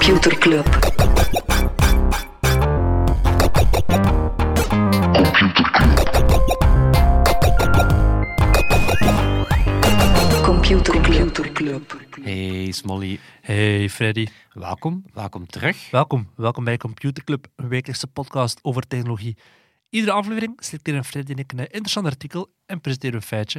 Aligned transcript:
Computer 0.00 0.38
Club. 0.38 0.64
Computer 10.42 10.92
Computer 10.92 11.52
Club. 11.52 12.00
Hey 12.22 12.72
Smolly, 12.72 13.18
Hey 13.40 13.88
Freddy, 13.88 14.26
welkom, 14.52 15.04
welkom 15.12 15.46
terug. 15.46 15.90
welkom. 15.90 16.30
Welkom 16.36 16.64
bij 16.64 16.76
Computer 16.76 17.24
Club, 17.24 17.46
een 17.56 17.68
wekelijkse 17.68 18.06
podcast 18.06 18.58
over 18.62 18.86
technologie. 18.86 19.36
Iedere 19.90 20.12
aflevering 20.12 20.52
selecteren 20.56 21.04
Freddy 21.04 21.32
en 21.32 21.38
ik 21.38 21.52
een 21.52 21.58
interessant 21.58 22.06
artikel 22.06 22.52
en 22.66 22.80
presenteren 22.80 23.16
een 23.16 23.22
feitje. 23.22 23.58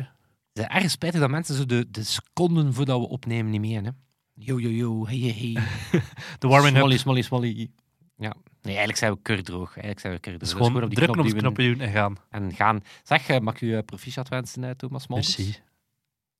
Het 0.53 0.63
is 0.69 0.75
erg 0.75 0.91
spijtig 0.91 1.19
dat 1.19 1.29
mensen 1.29 1.55
zo 1.55 1.65
de, 1.65 1.91
de 1.91 2.03
seconden 2.03 2.73
voordat 2.73 2.99
we 2.99 3.07
opnemen 3.07 3.51
niet 3.51 3.61
meer. 3.61 3.83
Hè? 3.83 3.89
Yo, 4.33 4.59
yo, 4.59 4.69
yo, 4.69 5.05
hey, 5.05 5.17
hey, 5.17 5.31
hey. 5.31 5.63
De 6.39 6.47
warming 6.47 6.75
up 6.75 6.81
Smolly, 6.81 6.97
Smolly, 6.97 7.21
Smolly. 7.21 7.69
Ja, 8.17 8.33
nee, 8.61 8.75
eigenlijk 8.75 8.97
zijn 8.97 9.11
we 9.11 9.19
kurdroog. 9.21 9.69
Eigenlijk 9.69 9.99
zijn 9.99 10.13
we 10.13 10.19
kurdroog. 10.19 10.49
is 10.49 10.55
Dus 10.55 10.67
gewoon 10.67 10.83
op 10.83 10.89
die 10.89 10.97
drukken 10.99 11.19
op 11.19 11.25
de 11.25 11.31
knop 11.31 11.41
knoppen 11.41 11.63
duwen 11.63 11.77
doen 11.77 11.87
en 11.87 11.93
gaan. 11.93 12.17
En 12.29 12.53
gaan. 12.53 12.83
Zeg, 13.03 13.27
eh, 13.27 13.39
mag 13.39 13.53
ik 13.53 13.61
u 13.61 13.75
eh, 13.75 13.83
proficiat 13.85 14.29
wensen, 14.29 14.63
eh, 14.63 14.69
Thomas 14.69 15.07
Moltens? 15.07 15.37
Merci. 15.37 15.51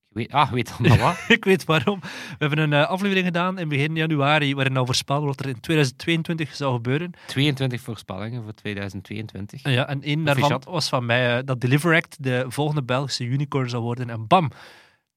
Je 0.08 0.20
Weet, 0.20 0.32
ah, 0.32 0.50
je 0.50 0.56
weet 0.56 0.74
dan 0.78 0.88
nog 0.88 1.00
wat? 1.00 1.26
Ik 1.38 1.46
weet 1.46 1.66
waarom. 1.66 2.00
We 2.00 2.36
hebben 2.38 2.60
een 2.60 2.86
aflevering 2.86 3.26
gedaan 3.26 3.60
in 3.60 3.70
begin 3.70 3.96
januari 3.96 4.56
waarin 4.56 4.78
al 4.78 4.86
voorspelde 4.86 5.26
wat 5.26 5.40
er 5.40 5.48
in 5.48 5.60
2022 5.60 6.56
zou 6.56 6.74
gebeuren. 6.74 7.12
22 7.26 7.82
voorspellingen 7.82 8.44
voor 8.44 8.54
2022. 8.54 9.62
En, 9.62 9.72
ja, 9.72 9.88
en 9.88 10.02
één 10.02 10.24
daarvan 10.24 10.62
was 10.66 10.90
van 10.90 11.06
mij 11.06 11.44
dat 11.44 11.62
Deliver 11.62 11.96
Act 11.96 12.24
de 12.24 12.46
volgende 12.48 12.84
Belgische 12.84 13.24
unicorn 13.24 13.70
zou 13.70 13.84
worden. 13.84 14.10
En 14.10 14.28
bam, 14.28 14.52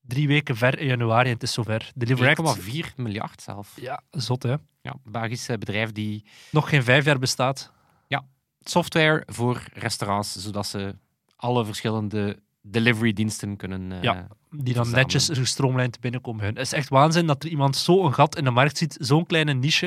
drie 0.06 0.28
weken 0.28 0.56
ver 0.56 0.78
in 0.78 0.86
januari 0.86 1.28
en 1.28 1.34
het 1.34 1.42
is 1.42 1.52
zover. 1.52 1.92
Deliver 1.94 2.28
Act, 2.28 2.58
1,4 2.60 2.94
miljard 2.96 3.42
zelf. 3.42 3.72
ja, 3.80 4.02
zot 4.10 4.42
hè. 4.42 4.54
Ja, 4.82 4.94
Belgisch 5.04 5.48
eh, 5.48 5.58
bedrijf 5.58 5.92
die 5.92 6.24
Nog 6.50 6.68
geen 6.68 6.82
vijf 6.82 7.04
jaar 7.04 7.18
bestaat. 7.18 7.72
software 8.66 9.22
voor 9.26 9.62
restaurants, 9.72 10.36
zodat 10.36 10.66
ze 10.66 10.94
alle 11.36 11.64
verschillende 11.64 12.38
delivery 12.62 13.12
diensten 13.12 13.56
kunnen 13.56 13.92
eh, 13.92 14.02
Ja. 14.02 14.26
die 14.50 14.74
dan 14.74 14.90
netjes 14.90 15.28
gestroomlijnd 15.32 16.00
binnenkomen. 16.00 16.44
Het 16.44 16.58
is 16.58 16.72
echt 16.72 16.88
waanzin 16.88 17.26
dat 17.26 17.42
er 17.42 17.48
iemand 17.50 17.76
zo 17.76 18.04
een 18.04 18.14
gat 18.14 18.36
in 18.36 18.44
de 18.44 18.50
markt 18.50 18.76
ziet, 18.78 18.96
zo'n 19.00 19.26
kleine 19.26 19.52
niche, 19.52 19.86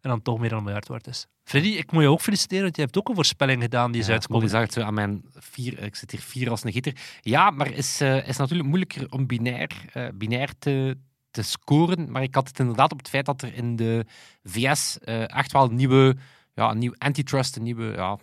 en 0.00 0.10
dan 0.10 0.22
toch 0.22 0.38
meer 0.38 0.48
dan 0.48 0.58
een 0.58 0.64
miljard 0.64 0.88
waard 0.88 1.06
is. 1.06 1.26
Freddy, 1.44 1.68
ik 1.68 1.92
moet 1.92 2.02
je 2.02 2.08
ook 2.08 2.20
feliciteren, 2.20 2.62
want 2.62 2.76
je 2.76 2.82
hebt 2.82 2.98
ook 2.98 3.08
een 3.08 3.14
voorspelling 3.14 3.62
gedaan 3.62 3.92
die 3.92 4.00
is 4.00 4.06
Ja, 4.06 4.12
uitgekomen. 4.12 4.50
Molly 4.50 4.66
zag 4.70 4.84
aan 4.84 4.94
mijn 4.94 5.24
vier. 5.32 5.82
Ik 5.82 5.94
zit 5.94 6.10
hier 6.10 6.20
vier 6.20 6.50
als 6.50 6.64
een 6.64 6.72
gieter. 6.72 6.96
Ja, 7.20 7.50
maar 7.50 7.70
is, 7.70 8.00
eh, 8.00 8.28
is 8.28 8.36
natuurlijk 8.36 8.68
moeilijker 8.68 9.10
om 9.10 9.26
binair, 9.26 9.70
eh, 9.92 10.08
binair 10.14 10.50
te, 10.58 10.96
te 11.30 11.42
scoren. 11.42 12.10
Maar 12.10 12.22
ik 12.22 12.34
had 12.34 12.48
het 12.48 12.58
inderdaad 12.58 12.92
op 12.92 12.98
het 12.98 13.08
feit 13.08 13.26
dat 13.26 13.42
er 13.42 13.54
in 13.54 13.76
de 13.76 14.06
VS 14.42 14.98
eh, 14.98 15.36
echt 15.36 15.52
wel 15.52 15.64
een 15.64 15.74
nieuwe, 15.74 16.16
ja, 16.54 16.70
een 16.70 16.78
nieuw 16.78 16.94
antitrust, 16.98 17.56
een 17.56 17.62
nieuwe 17.62 17.92
ja, 17.92 18.18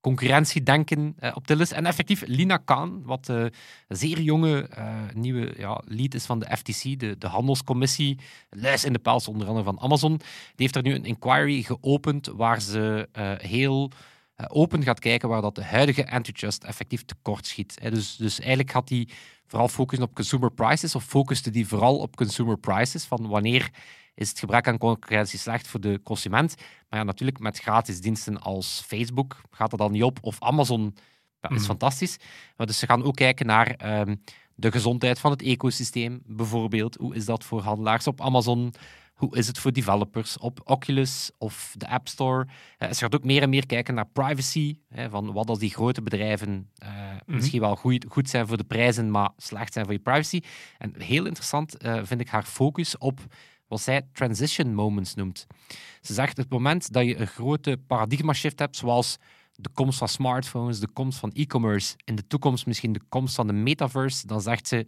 concurrentiedenken 0.00 1.14
eh, 1.18 1.30
op 1.34 1.46
til 1.46 1.60
is. 1.60 1.72
En 1.72 1.86
effectief, 1.86 2.22
Lina 2.26 2.56
Khan, 2.56 3.02
wat 3.04 3.28
een 3.28 3.52
zeer 3.88 4.20
jonge 4.20 4.68
eh, 4.68 4.94
nieuwe 5.14 5.54
ja, 5.56 5.82
lead 5.84 6.14
is 6.14 6.24
van 6.24 6.38
de 6.38 6.56
FTC, 6.56 6.98
de, 6.98 7.18
de 7.18 7.26
handelscommissie, 7.26 8.18
luis 8.50 8.84
in 8.84 8.92
de 8.92 8.98
pels 8.98 9.28
onder 9.28 9.46
andere 9.46 9.64
van 9.64 9.80
Amazon, 9.80 10.16
die 10.16 10.26
heeft 10.56 10.76
er 10.76 10.82
nu 10.82 10.94
een 10.94 11.04
inquiry 11.04 11.62
geopend 11.62 12.26
waar 12.26 12.60
ze 12.60 13.08
heel 13.42 13.90
open 14.48 14.82
gaat 14.82 14.98
kijken 14.98 15.28
waar 15.28 15.42
dat 15.42 15.54
de 15.54 15.64
huidige 15.64 16.10
antitrust 16.10 16.64
effectief 16.64 17.04
tekort 17.04 17.46
schiet. 17.46 17.78
Dus, 17.90 18.16
dus 18.16 18.38
eigenlijk 18.38 18.70
gaat 18.70 18.88
hij 18.88 19.08
vooral 19.46 19.68
focussen 19.68 20.06
op 20.06 20.14
consumer 20.14 20.52
prices, 20.52 20.94
of 20.94 21.04
focuste 21.04 21.50
die 21.50 21.68
vooral 21.68 21.96
op 21.98 22.16
consumer 22.16 22.58
prices, 22.58 23.04
van 23.04 23.28
wanneer 23.28 23.70
is 24.20 24.28
het 24.28 24.38
gebrek 24.38 24.68
aan 24.68 24.78
concurrentie 24.78 25.38
slecht 25.38 25.68
voor 25.68 25.80
de 25.80 26.00
consument. 26.04 26.54
Maar 26.88 26.98
ja, 26.98 27.04
natuurlijk 27.04 27.38
met 27.38 27.58
gratis 27.58 28.00
diensten 28.00 28.40
als 28.40 28.82
Facebook 28.86 29.40
gaat 29.50 29.70
dat 29.70 29.78
dan 29.78 29.92
niet 29.92 30.02
op, 30.02 30.18
of 30.20 30.36
Amazon 30.42 30.94
ja, 31.40 31.48
is 31.48 31.56
Mhm. 31.56 31.64
fantastisch. 31.64 32.16
Maar 32.56 32.66
dus 32.66 32.78
ze 32.78 32.86
gaan 32.86 33.02
ook 33.04 33.16
kijken 33.16 33.46
naar 33.46 33.66
ehm, 33.70 34.16
de 34.54 34.70
gezondheid 34.70 35.18
van 35.18 35.30
het 35.30 35.42
ecosysteem, 35.42 36.20
bijvoorbeeld. 36.26 36.96
Hoe 36.96 37.14
is 37.14 37.24
dat 37.24 37.44
voor 37.44 37.60
handelaars 37.60 38.06
op 38.06 38.20
Amazon? 38.20 38.72
Hoe 39.14 39.36
is 39.36 39.46
het 39.46 39.58
voor 39.58 39.72
developers 39.72 40.38
op 40.38 40.60
Oculus 40.64 41.30
of 41.38 41.74
de 41.76 41.88
App 41.88 42.08
Store? 42.08 42.46
Eh, 42.78 42.90
ze 42.92 42.98
gaat 42.98 43.14
ook 43.14 43.24
meer 43.24 43.42
en 43.42 43.50
meer 43.50 43.66
kijken 43.66 43.94
naar 43.94 44.06
privacy. 44.06 44.78
Hè, 44.88 45.10
van 45.10 45.32
wat 45.32 45.48
als 45.48 45.58
die 45.58 45.70
grote 45.70 46.02
bedrijven 46.02 46.70
eh, 46.74 46.90
misschien 47.26 47.60
wel 47.60 47.76
goed, 47.76 48.04
goed 48.08 48.28
zijn 48.30 48.46
voor 48.46 48.56
de 48.56 48.64
prijzen, 48.64 49.10
maar 49.10 49.30
slecht 49.36 49.72
zijn 49.72 49.84
voor 49.84 49.94
je 49.94 50.00
privacy. 50.00 50.40
En 50.78 50.94
heel 50.98 51.26
interessant 51.26 51.76
eh, 51.76 52.00
vind 52.02 52.20
ik 52.20 52.28
haar 52.28 52.44
focus 52.44 52.98
op 52.98 53.20
wat 53.70 53.80
zij 53.80 54.02
transition 54.12 54.74
moments 54.74 55.14
noemt. 55.14 55.46
Ze 56.00 56.14
zegt 56.14 56.36
het 56.36 56.50
moment 56.50 56.92
dat 56.92 57.04
je 57.04 57.16
een 57.16 57.26
grote 57.26 57.78
paradigma 57.86 58.32
shift 58.32 58.58
hebt, 58.58 58.76
zoals 58.76 59.16
de 59.52 59.68
komst 59.74 59.98
van 59.98 60.08
smartphones, 60.08 60.80
de 60.80 60.88
komst 60.88 61.18
van 61.18 61.32
e-commerce, 61.32 61.94
in 62.04 62.14
de 62.14 62.26
toekomst 62.26 62.66
misschien 62.66 62.92
de 62.92 63.02
komst 63.08 63.34
van 63.34 63.46
de 63.46 63.52
metaverse, 63.52 64.26
dan 64.26 64.40
zegt 64.40 64.68
ze 64.68 64.86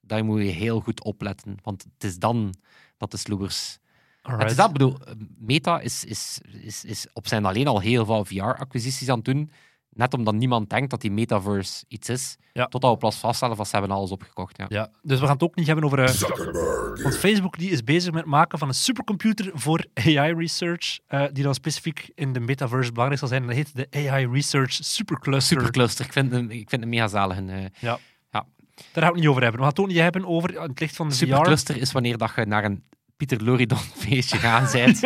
dat 0.00 0.18
je 0.18 0.24
moet 0.24 0.42
je 0.42 0.48
heel 0.48 0.80
goed 0.80 1.04
opletten, 1.04 1.56
want 1.62 1.84
het 1.94 2.04
is 2.04 2.18
dan 2.18 2.54
dat 2.96 3.10
de 3.10 3.16
sloebers 3.16 3.78
het 4.22 4.50
is 4.50 4.56
dat, 4.56 4.72
bedoel, 4.72 4.98
Meta 5.38 5.80
is, 5.80 6.04
is, 6.04 6.40
is, 6.62 6.84
is 6.84 7.06
op 7.12 7.26
zijn 7.26 7.44
alleen 7.44 7.66
al 7.66 7.80
heel 7.80 8.04
veel 8.04 8.24
VR-acquisities 8.24 9.08
aan 9.08 9.16
het 9.16 9.24
doen. 9.24 9.50
Net 9.94 10.14
omdat 10.14 10.34
niemand 10.34 10.70
denkt 10.70 10.90
dat 10.90 11.00
die 11.00 11.10
metaverse 11.12 11.84
iets 11.88 12.08
is. 12.08 12.36
Ja. 12.52 12.66
Totdat 12.66 12.90
we 12.92 12.96
plots 12.98 13.16
vaststellen 13.16 13.56
van 13.56 13.66
ze 13.66 13.76
hebben 13.76 13.96
alles 13.96 14.10
opgekocht. 14.10 14.58
Ja. 14.58 14.66
Ja, 14.68 14.90
dus 15.02 15.18
we 15.18 15.24
gaan 15.24 15.34
het 15.34 15.42
ook 15.42 15.54
niet 15.54 15.66
hebben 15.66 15.84
over... 15.84 15.98
eh, 15.98 17.02
want 17.02 17.16
Facebook 17.18 17.58
die 17.58 17.70
is 17.70 17.84
bezig 17.84 18.12
met 18.12 18.20
het 18.20 18.30
maken 18.30 18.58
van 18.58 18.68
een 18.68 18.74
supercomputer 18.74 19.50
voor 19.54 19.84
AI-research, 19.94 20.98
eh, 21.06 21.24
die 21.32 21.44
dan 21.44 21.54
specifiek 21.54 22.10
in 22.14 22.32
de 22.32 22.40
metaverse 22.40 22.90
belangrijk 22.92 23.20
zal 23.20 23.28
zijn. 23.28 23.40
En 23.42 23.46
dat 23.48 23.56
heet 23.56 23.76
de 23.92 24.08
AI 24.08 24.26
Research 24.32 24.72
Supercluster. 24.72 25.56
Supercluster, 25.58 26.04
ik 26.04 26.12
vind 26.12 26.32
hem, 26.32 26.50
ik 26.50 26.68
vind 26.68 26.80
hem 26.82 26.90
mega 26.90 27.08
zalig. 27.08 27.36
Een, 27.36 27.50
eh, 27.50 27.62
Ja. 27.78 27.98
Ja. 28.30 28.46
Daar 28.92 29.02
gaan 29.02 29.02
we 29.02 29.06
het 29.06 29.14
niet 29.14 29.26
over 29.26 29.42
hebben. 29.42 29.60
We 29.60 29.66
gaan 29.66 29.74
het 29.76 29.80
ook 29.80 29.86
niet 29.86 29.98
hebben 29.98 30.26
over 30.26 30.54
in 30.54 30.60
het 30.62 30.80
licht 30.80 30.96
van 30.96 31.08
de 31.08 31.14
VR. 31.14 31.18
Supercluster 31.24 31.76
is 31.76 31.92
wanneer 31.92 32.18
dat 32.18 32.32
je 32.36 32.44
naar 32.46 32.64
een 32.64 32.82
Pieter 33.16 33.44
Loridon 33.44 33.78
feestje 33.78 34.38
gaan 34.46 34.68
bent 34.72 35.00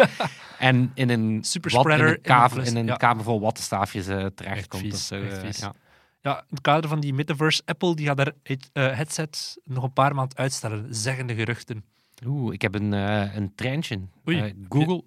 en 0.58 0.90
in 0.94 1.10
een, 1.10 1.38
Superspreader 1.44 2.06
wat, 2.06 2.14
in 2.14 2.14
een, 2.14 2.22
kamer, 2.22 2.58
in 2.58 2.58
een 2.58 2.66
in 2.66 2.76
een 2.76 2.86
ja. 2.86 2.96
kamer 2.96 3.24
vol 3.24 3.40
wattenstaafjes 3.40 4.06
eh, 4.06 4.26
terechtkomt. 4.26 5.08
Eh, 5.12 5.50
ja. 5.52 5.74
Ja, 6.20 6.38
in 6.38 6.46
het 6.48 6.60
kader 6.60 6.88
van 6.88 7.00
die 7.00 7.14
metaverse, 7.14 7.62
Apple 7.64 7.94
die 7.94 8.06
gaat 8.06 8.32
het 8.42 8.70
eh, 8.72 8.94
headset 8.94 9.58
nog 9.64 9.84
een 9.84 9.92
paar 9.92 10.14
maanden 10.14 10.38
uitstellen, 10.38 10.94
zeggen 10.94 11.26
de 11.26 11.34
geruchten. 11.34 11.84
Oeh, 12.26 12.54
ik 12.54 12.62
heb 12.62 12.74
een, 12.74 12.92
eh, 12.92 13.34
een 13.34 13.54
treintje. 13.54 14.00
Oei. 14.28 14.54
Google... 14.68 15.02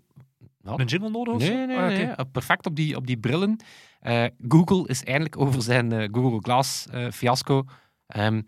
Wat? 0.61 0.79
Een 0.79 0.85
jingle 0.85 1.09
nodig? 1.09 1.37
Nee, 1.37 1.49
nee, 1.49 1.65
nee. 1.65 1.77
Ah, 1.77 1.87
nee. 1.87 2.05
Uh, 2.05 2.15
Perfect 2.31 2.65
op 2.65 2.75
die, 2.75 2.95
op 2.95 3.07
die 3.07 3.17
brillen. 3.17 3.59
Google 4.47 4.87
is 4.87 5.03
eindelijk 5.03 5.37
over 5.37 5.61
zijn 5.61 5.91
Google 5.91 6.39
Glass 6.41 6.87
fiasco. 7.11 7.65
Ehm, 8.07 8.41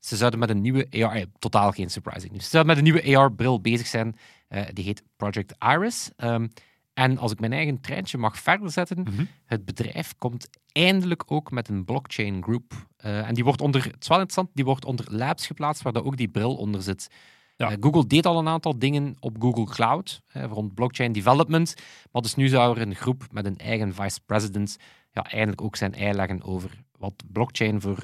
ze 0.00 0.16
zouden 0.16 0.38
met 0.40 0.50
een 0.50 0.60
nieuwe 0.60 0.86
AR... 0.90 1.24
totaal 1.38 1.70
geen 1.72 1.90
surprising 1.90 2.30
nieuws. 2.32 2.44
Ze 2.44 2.50
zouden 2.50 2.74
met 2.76 2.84
een 2.86 2.92
nieuwe 2.92 3.18
AR-bril 3.18 3.60
bezig 3.60 3.86
zijn. 3.86 4.16
Eh, 4.48 4.62
die 4.72 4.84
heet 4.84 5.02
Project 5.16 5.54
Iris. 5.58 6.10
Ehm, 6.16 6.48
en 6.94 7.18
als 7.18 7.32
ik 7.32 7.40
mijn 7.40 7.52
eigen 7.52 7.80
treintje 7.80 8.18
mag 8.18 8.38
verder 8.38 8.70
zetten, 8.70 8.98
Mhm. 9.02 9.24
het 9.44 9.64
bedrijf 9.64 10.14
komt 10.18 10.48
eindelijk 10.72 11.22
ook 11.26 11.50
met 11.50 11.68
een 11.68 11.84
blockchain 11.84 12.42
group. 12.42 12.72
Eh, 12.96 13.28
en 13.28 13.34
die 13.34 13.44
wordt 13.44 13.60
onder, 13.60 13.84
het 13.84 13.96
is 14.02 14.08
wel 14.08 14.18
interessant, 14.20 14.50
die 14.54 14.64
wordt 14.64 14.84
onder 14.84 15.06
labs 15.08 15.46
geplaatst, 15.46 15.82
waar 15.82 15.92
daar 15.92 16.04
ook 16.04 16.16
die 16.16 16.28
bril 16.28 16.56
onder 16.56 16.82
zit. 16.82 17.08
Ja. 17.56 17.70
Eh, 17.70 17.76
Google 17.80 18.06
deed 18.06 18.26
al 18.26 18.38
een 18.38 18.48
aantal 18.48 18.78
dingen 18.78 19.16
op 19.20 19.36
Google 19.40 19.64
Cloud, 19.64 20.22
rond 20.32 20.74
blockchain 20.74 21.12
development. 21.12 21.74
Maar 22.12 22.22
dus 22.22 22.34
nu 22.34 22.48
zou 22.48 22.76
er 22.76 22.82
een 22.86 22.94
groep 22.94 23.26
met 23.32 23.46
een 23.46 23.56
eigen 23.58 23.94
vice 23.94 24.20
president 24.26 24.76
ja, 25.12 25.24
eindelijk 25.30 25.62
ook 25.62 25.76
zijn 25.76 25.94
ei 25.94 26.12
leggen 26.12 26.42
over 26.42 26.70
wat 26.98 27.14
blockchain 27.32 27.80
voor 27.80 27.98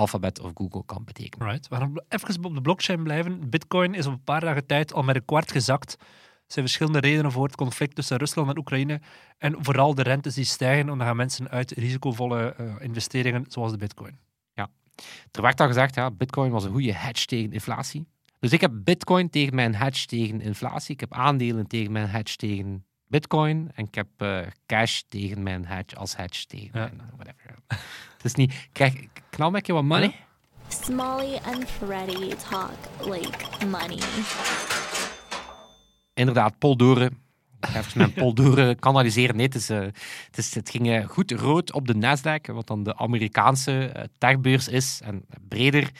Alphabet 0.00 0.40
of 0.40 0.50
Google 0.54 0.82
kan 0.86 1.04
betekenen. 1.04 1.48
Right. 1.48 1.68
We 1.68 1.76
gaan 1.76 2.02
even 2.08 2.44
op 2.44 2.54
de 2.54 2.60
blockchain 2.60 3.02
blijven. 3.02 3.50
Bitcoin 3.50 3.94
is 3.94 4.06
op 4.06 4.12
een 4.12 4.24
paar 4.24 4.40
dagen 4.40 4.66
tijd 4.66 4.92
al 4.92 5.02
met 5.02 5.16
een 5.16 5.24
kwart 5.24 5.52
gezakt. 5.52 5.96
Er 6.00 6.56
zijn 6.56 6.64
verschillende 6.64 7.00
redenen 7.00 7.32
voor 7.32 7.44
het 7.44 7.56
conflict 7.56 7.94
tussen 7.94 8.16
Rusland 8.16 8.48
en 8.48 8.58
Oekraïne. 8.58 9.00
En 9.38 9.56
vooral 9.58 9.94
de 9.94 10.02
rentes 10.02 10.34
die 10.34 10.44
stijgen, 10.44 10.80
en 10.80 10.98
dan 10.98 11.06
gaan 11.06 11.16
mensen 11.16 11.48
uit 11.48 11.70
risicovolle 11.70 12.54
eh, 12.54 12.74
investeringen, 12.80 13.44
zoals 13.48 13.70
de 13.70 13.78
bitcoin. 13.78 14.18
Er 15.30 15.42
werd 15.42 15.60
al 15.60 15.66
gezegd, 15.66 15.94
ja, 15.94 16.10
bitcoin 16.10 16.50
was 16.50 16.64
een 16.64 16.70
goede 16.70 16.94
hedge 16.94 17.26
tegen 17.26 17.52
inflatie. 17.52 18.06
Dus 18.38 18.52
ik 18.52 18.60
heb 18.60 18.72
bitcoin 18.74 19.30
tegen 19.30 19.54
mijn 19.54 19.74
hedge 19.74 20.06
tegen 20.06 20.40
inflatie. 20.40 20.94
Ik 20.94 21.00
heb 21.00 21.14
aandelen 21.14 21.66
tegen 21.66 21.92
mijn 21.92 22.08
hedge 22.08 22.36
tegen 22.36 22.84
bitcoin. 23.10 23.70
En 23.74 23.84
ik 23.84 23.94
heb 23.94 24.06
eh, 24.16 24.38
cash 24.66 25.00
tegen 25.08 25.42
mijn 25.42 25.66
hedge 25.66 25.96
als 25.96 26.16
hedge 26.16 26.46
tegen 26.46 26.80
Ja. 26.80 26.90
mijn, 26.96 27.10
whatever. 27.16 27.54
Het 28.16 28.24
is 28.24 28.34
niet, 28.34 28.68
kijk, 28.72 29.08
knal 29.30 29.50
met 29.50 29.66
je 29.66 29.72
wat 29.72 29.84
money. 29.84 30.14
Smalley 30.68 31.40
and 31.42 31.64
Freddy 31.70 32.34
talk 32.50 32.70
like 33.04 33.66
money. 33.66 33.98
Inderdaad, 36.14 36.58
Poldoren. 36.58 37.06
Ik 37.60 37.66
ga 37.68 37.78
even 37.78 37.98
mijn 37.98 38.12
Poldoren 38.12 38.78
kanaliseren. 38.78 39.36
Nee, 39.36 39.46
het, 39.46 39.54
is, 39.54 39.70
eh, 39.70 39.78
het, 40.26 40.36
is, 40.38 40.54
het 40.54 40.70
ging 40.70 40.88
eh, 40.90 41.06
goed 41.08 41.30
rood 41.30 41.72
op 41.72 41.86
de 41.86 41.94
Nasdaq, 41.94 42.54
wat 42.54 42.66
dan 42.66 42.82
de 42.82 42.96
Amerikaanse 42.96 43.86
eh, 43.86 44.04
techbeurs 44.18 44.68
is. 44.68 45.00
En 45.04 45.24
breder 45.48 45.90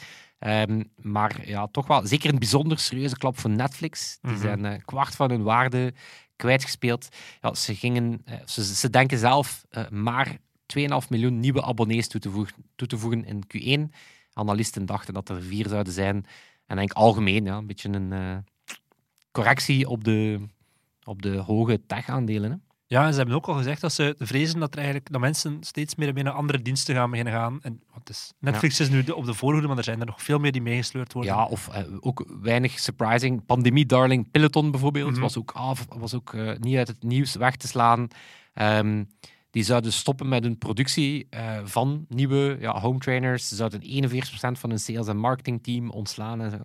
Ehm, 0.41 0.83
maar 0.95 1.47
ja, 1.47 1.67
toch 1.67 1.87
wel 1.87 2.07
zeker 2.07 2.29
een 2.33 2.39
bijzonder 2.39 2.79
serieuze 2.79 3.17
klap 3.17 3.39
voor 3.39 3.49
Netflix. 3.49 4.17
Die 4.21 4.31
Mhm. 4.31 4.41
zijn 4.41 4.63
een 4.63 4.85
kwart 4.85 5.15
van 5.15 5.29
hun 5.29 5.43
waarde 5.43 5.93
kwijtgespeeld. 6.41 7.07
Ja, 7.41 7.53
ze, 7.53 7.75
gingen, 7.75 8.21
eh, 8.25 8.35
ze, 8.45 8.75
ze 8.75 8.89
denken 8.89 9.17
zelf 9.17 9.65
eh, 9.69 9.89
maar 9.89 10.37
2,5 10.77 11.09
miljoen 11.09 11.39
nieuwe 11.39 11.63
abonnees 11.63 12.07
toe 12.07 12.21
te, 12.21 12.29
voegen, 12.29 12.55
toe 12.75 12.87
te 12.87 12.97
voegen 12.97 13.25
in 13.25 13.43
Q1. 13.89 13.95
Analisten 14.33 14.85
dachten 14.85 15.13
dat 15.13 15.29
er 15.29 15.41
vier 15.41 15.67
zouden 15.67 15.93
zijn. 15.93 16.25
En 16.65 16.75
denk 16.75 16.91
algemeen 16.93 17.45
ja, 17.45 17.57
een 17.57 17.67
beetje 17.67 17.89
een 17.89 18.13
eh, 18.13 18.37
correctie 19.31 19.89
op 19.89 20.03
de, 20.03 20.39
op 21.03 21.21
de 21.21 21.37
hoge 21.37 21.85
tech-aandelen. 21.85 22.63
Ja, 22.91 23.05
en 23.05 23.11
ze 23.11 23.17
hebben 23.17 23.35
ook 23.35 23.47
al 23.47 23.53
gezegd 23.53 23.81
dat 23.81 23.93
ze 23.93 24.15
vrezen 24.17 24.59
dat, 24.59 24.71
er 24.71 24.77
eigenlijk, 24.77 25.11
dat 25.11 25.21
mensen 25.21 25.57
steeds 25.63 25.95
meer 25.95 26.13
naar 26.23 26.33
andere 26.33 26.61
diensten 26.61 26.95
gaan 26.95 27.09
beginnen 27.09 27.33
gaan. 27.33 27.59
En, 27.61 27.81
want 27.93 28.09
is, 28.09 28.33
Netflix 28.39 28.79
is 28.79 28.89
nu 28.89 29.03
de- 29.03 29.15
op 29.15 29.25
de 29.25 29.33
voorhoede, 29.33 29.67
maar 29.67 29.77
er 29.77 29.83
zijn 29.83 29.99
er 29.99 30.05
nog 30.05 30.21
veel 30.23 30.39
meer 30.39 30.51
die 30.51 30.61
meegesleurd 30.61 31.13
worden. 31.13 31.33
Ja, 31.33 31.45
of 31.45 31.67
eh, 31.67 31.83
ook 31.99 32.25
weinig 32.41 32.79
surprising. 32.79 33.45
Pandemie-darling 33.45 34.31
Peloton 34.31 34.71
bijvoorbeeld 34.71 35.11
Mhm. 35.11 35.21
was 35.21 35.37
ook, 35.37 35.51
af, 35.51 35.85
was 35.89 36.13
ook 36.15 36.33
eh, 36.33 36.57
niet 36.59 36.77
uit 36.77 36.87
het 36.87 37.03
nieuws 37.03 37.35
weg 37.35 37.55
te 37.55 37.67
slaan. 37.67 38.07
Ehm, 38.53 39.03
die 39.51 39.63
zouden 39.63 39.93
stoppen 39.93 40.29
met 40.29 40.43
hun 40.43 40.57
productie 40.57 41.27
eh, 41.29 41.59
van 41.63 42.05
nieuwe 42.09 42.57
ja, 42.59 42.79
home 42.79 42.99
trainers. 42.99 43.47
Ze 43.47 43.55
zouden 43.55 43.81
41% 43.81 44.59
van 44.59 44.69
hun 44.69 44.79
sales- 44.79 45.07
en 45.07 45.17
marketingteam 45.17 45.89
ontslaan 45.89 46.41
en 46.41 46.51
zo. 46.51 46.57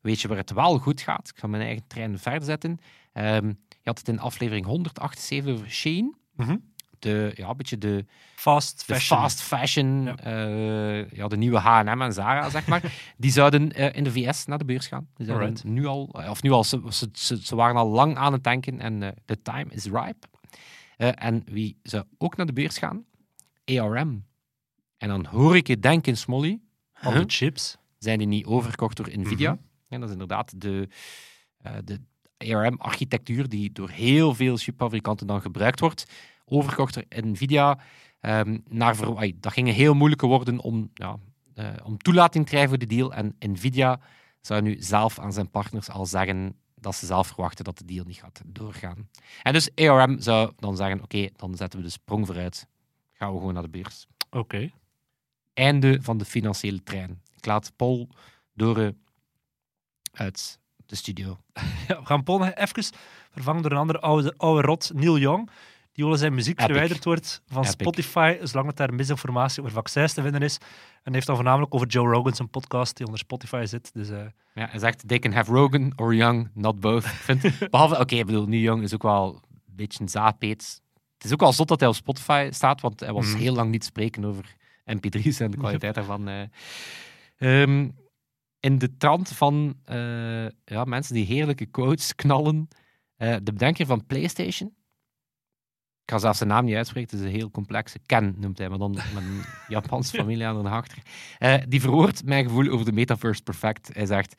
Weet 0.00 0.20
je 0.20 0.28
waar 0.28 0.36
het 0.36 0.52
wel 0.52 0.78
goed 0.78 1.00
gaat? 1.00 1.28
Ik 1.28 1.38
ga 1.38 1.46
mijn 1.46 1.62
eigen 1.62 1.86
trein 1.86 2.18
verder 2.18 2.44
zetten. 2.44 2.78
Je 3.12 3.56
had 3.86 3.98
het 3.98 4.08
in 4.08 4.18
aflevering 4.20 4.66
178 4.66 5.54
over 5.54 5.70
Shein. 5.70 6.16
Mhm. 6.36 6.56
De, 6.98 7.32
ja, 7.34 7.48
een 7.48 7.56
beetje 7.56 7.78
de, 7.78 8.04
Fast 8.36 8.78
de 8.86 8.94
fashion. 8.94 9.18
fast 9.20 9.40
fashion, 9.42 10.02
Ja. 10.04 10.14
ja. 10.48 11.04
ja, 11.12 11.28
de 11.28 11.36
nieuwe 11.36 11.58
H&M 11.58 12.02
en 12.02 12.12
Zara, 12.12 12.50
zeg 12.50 12.66
maar, 12.66 12.92
die 13.16 13.30
zouden 13.30 13.72
eh, 13.72 13.94
in 13.96 14.04
de 14.04 14.12
VS 14.12 14.46
naar 14.46 14.58
de 14.58 14.64
beurs 14.64 14.86
gaan. 14.86 15.08
Die 15.14 15.26
zouden 15.26 15.56
nu 15.64 15.86
al, 15.86 16.08
eh, 16.12 16.30
of 16.30 16.42
nu 16.42 16.50
al, 16.50 16.64
ze, 16.64 16.80
ze, 17.12 17.54
waren 17.56 17.76
al 17.76 17.88
lang 17.88 18.16
aan 18.16 18.32
het 18.32 18.44
denken 18.44 18.80
en 18.80 19.02
eh, 19.02 19.08
the 19.24 19.42
time 19.42 19.66
is 19.70 19.84
ripe. 19.84 20.26
Eh, 20.96 21.24
en 21.24 21.42
wie 21.46 21.78
zou 21.82 22.04
ook 22.18 22.36
naar 22.36 22.46
de 22.46 22.52
beurs 22.52 22.78
gaan? 22.78 23.04
ARM. 23.64 24.24
En 24.96 25.08
dan 25.08 25.26
hoor 25.26 25.56
ik 25.56 25.66
je 25.66 25.78
denken, 25.78 26.16
Smolly, 26.16 26.60
Al 27.00 27.12
huh? 27.12 27.20
de 27.20 27.24
chips. 27.28 27.76
zijn 27.98 28.18
die 28.18 28.26
niet 28.26 28.46
overgekocht 28.46 28.96
door 28.96 29.08
Nvidia? 29.18 29.52
Mhm. 29.52 29.62
En 29.88 29.98
dat 30.00 30.08
is 30.08 30.12
inderdaad 30.14 30.60
de, 30.60 30.88
eh, 31.58 31.72
de 31.84 32.00
ARM-architectuur 32.38 33.48
die 33.48 33.72
door 33.72 33.90
heel 33.90 34.34
veel 34.34 34.56
chipfabrikanten 34.56 35.26
dan 35.26 35.40
gebruikt 35.40 35.80
wordt, 35.80 36.04
overgekocht 36.44 36.94
door 36.94 37.04
Nvidia. 37.08 37.78
ehm, 38.20 38.58
naar 38.68 39.16
ai, 39.16 39.36
dat 39.40 39.52
ging 39.52 39.68
een 39.68 39.74
heel 39.74 39.94
moeilijke 39.94 40.26
worden 40.26 40.58
om, 40.58 40.90
ja, 40.94 41.16
eh, 41.54 41.72
om 41.84 41.98
toelating 41.98 42.44
te 42.44 42.50
krijgen 42.50 42.68
voor 42.70 42.78
de 42.78 42.86
deal. 42.86 43.12
En 43.14 43.36
Nvidia 43.38 44.00
zou 44.40 44.62
nu 44.62 44.76
zelf 44.78 45.18
aan 45.18 45.32
zijn 45.32 45.50
partners 45.50 45.90
al 45.90 46.06
zeggen 46.06 46.56
dat 46.74 46.94
ze 46.94 47.06
zelf 47.06 47.26
verwachten 47.26 47.64
dat 47.64 47.78
de 47.78 47.84
deal 47.84 48.04
niet 48.04 48.16
gaat 48.16 48.40
doorgaan. 48.46 49.08
En 49.42 49.52
dus 49.52 49.74
ARM 49.74 50.20
zou 50.20 50.52
dan 50.56 50.76
zeggen, 50.76 51.02
oké, 51.02 51.28
dan 51.36 51.54
zetten 51.56 51.78
we 51.78 51.84
de 51.84 51.90
sprong 51.90 52.26
vooruit. 52.26 52.66
Gaan 53.12 53.32
we 53.32 53.38
gewoon 53.38 53.54
naar 53.54 53.62
de 53.62 53.68
beurs 53.68 54.06
Oké. 54.30 54.70
einde 55.54 55.98
van 56.02 56.18
de 56.18 56.24
financiële 56.24 56.82
trein. 56.82 57.22
Ik 57.36 57.46
laat 57.46 57.72
Paul 57.76 58.08
door 58.54 58.92
uit 60.12 60.58
de 60.86 60.96
studio. 60.96 61.36
Ja, 61.88 62.00
we 62.00 62.06
gaan 62.06 62.52
even 62.54 62.84
vervangen 63.30 63.62
door 63.62 63.70
een 63.70 63.76
andere 63.78 64.00
oude, 64.00 64.34
oude 64.36 64.62
rot, 64.66 64.90
Neil 64.94 65.18
Young. 65.18 65.50
Die 65.92 66.04
wil 66.04 66.16
zijn 66.16 66.34
muziek 66.34 66.52
Epic. 66.60 66.64
verwijderd 66.66 67.04
wordt 67.04 67.42
van 67.46 67.62
Epic. 67.62 67.70
Spotify, 67.72 68.36
zolang 68.42 68.66
het 68.68 68.76
daar 68.76 68.94
misinformatie 68.94 69.60
over 69.62 69.72
vaccins 69.74 70.12
te 70.12 70.22
vinden 70.22 70.42
is. 70.42 70.58
En 71.02 71.12
heeft 71.14 71.26
dan 71.26 71.34
voornamelijk 71.36 71.74
over 71.74 71.86
Joe 71.86 72.08
Rogan, 72.12 72.34
zijn 72.34 72.50
podcast, 72.50 72.96
die 72.96 73.04
onder 73.06 73.20
Spotify 73.20 73.62
zit. 73.66 73.90
Dus 73.92 74.10
eh, 74.10 74.18
Ja, 74.54 74.66
hij 74.70 74.78
zegt, 74.78 75.08
they 75.08 75.18
can 75.18 75.32
have 75.32 75.52
Rogan 75.52 75.92
or 75.96 76.14
Young, 76.14 76.50
not 76.54 76.80
both. 76.80 77.04
Vind, 77.06 77.58
behalve, 77.70 77.98
oké, 78.00 78.14
ik 78.14 78.26
bedoel, 78.26 78.46
nu 78.46 78.58
Young 78.58 78.82
is 78.82 78.94
ook 78.94 79.02
wel 79.02 79.42
een 79.68 79.76
beetje 79.76 80.00
een 80.02 80.08
zaadpeet. 80.08 80.80
Het 81.14 81.24
is 81.24 81.32
ook 81.32 81.40
wel 81.40 81.52
zot 81.52 81.68
dat 81.68 81.80
hij 81.80 81.88
op 81.88 81.94
Spotify 81.94 82.48
staat, 82.52 82.80
want 82.80 83.00
hij 83.00 83.12
was 83.12 83.26
Mhm. 83.26 83.36
heel 83.38 83.54
lang 83.54 83.70
niet 83.70 83.84
spreken 83.84 84.24
over 84.24 84.44
mp3's 84.84 85.40
en 85.40 85.50
de 85.50 85.56
kwaliteit 85.64 85.94
daarvan. 85.94 86.28
eh. 86.28 86.42
Ehm, 87.38 87.88
in 88.66 88.78
de 88.78 88.96
trant 88.96 89.28
van 89.28 89.76
eh, 89.84 90.48
ja, 90.64 90.84
mensen 90.84 91.14
die 91.14 91.24
heerlijke 91.24 91.66
quotes 91.66 92.14
knallen, 92.14 92.68
eh, 93.16 93.36
de 93.42 93.52
bedenker 93.52 93.86
van 93.86 94.06
PlayStation, 94.06 94.74
ik 96.02 96.12
ga 96.12 96.18
zelfs 96.18 96.38
zijn 96.38 96.50
naam 96.50 96.64
niet 96.64 96.74
uitspreken, 96.74 97.10
het 97.10 97.20
is 97.20 97.32
een 97.32 97.38
heel 97.38 97.50
complexe. 97.50 97.98
Ken 98.06 98.34
noemt 98.38 98.58
hij, 98.58 98.68
maar 98.68 98.78
dan 98.78 98.90
met 98.90 99.04
een 99.16 99.42
Japanse 99.76 100.16
familie 100.16 100.46
aan 100.46 100.62
de 100.62 100.68
achter. 100.68 100.98
Eh, 101.38 101.54
die 101.68 101.80
verwoordt 101.80 102.24
mijn 102.24 102.44
gevoel 102.44 102.68
over 102.68 102.84
de 102.84 102.92
metaverse 102.92 103.42
perfect. 103.42 103.90
Hij 103.92 104.06
zegt, 104.06 104.34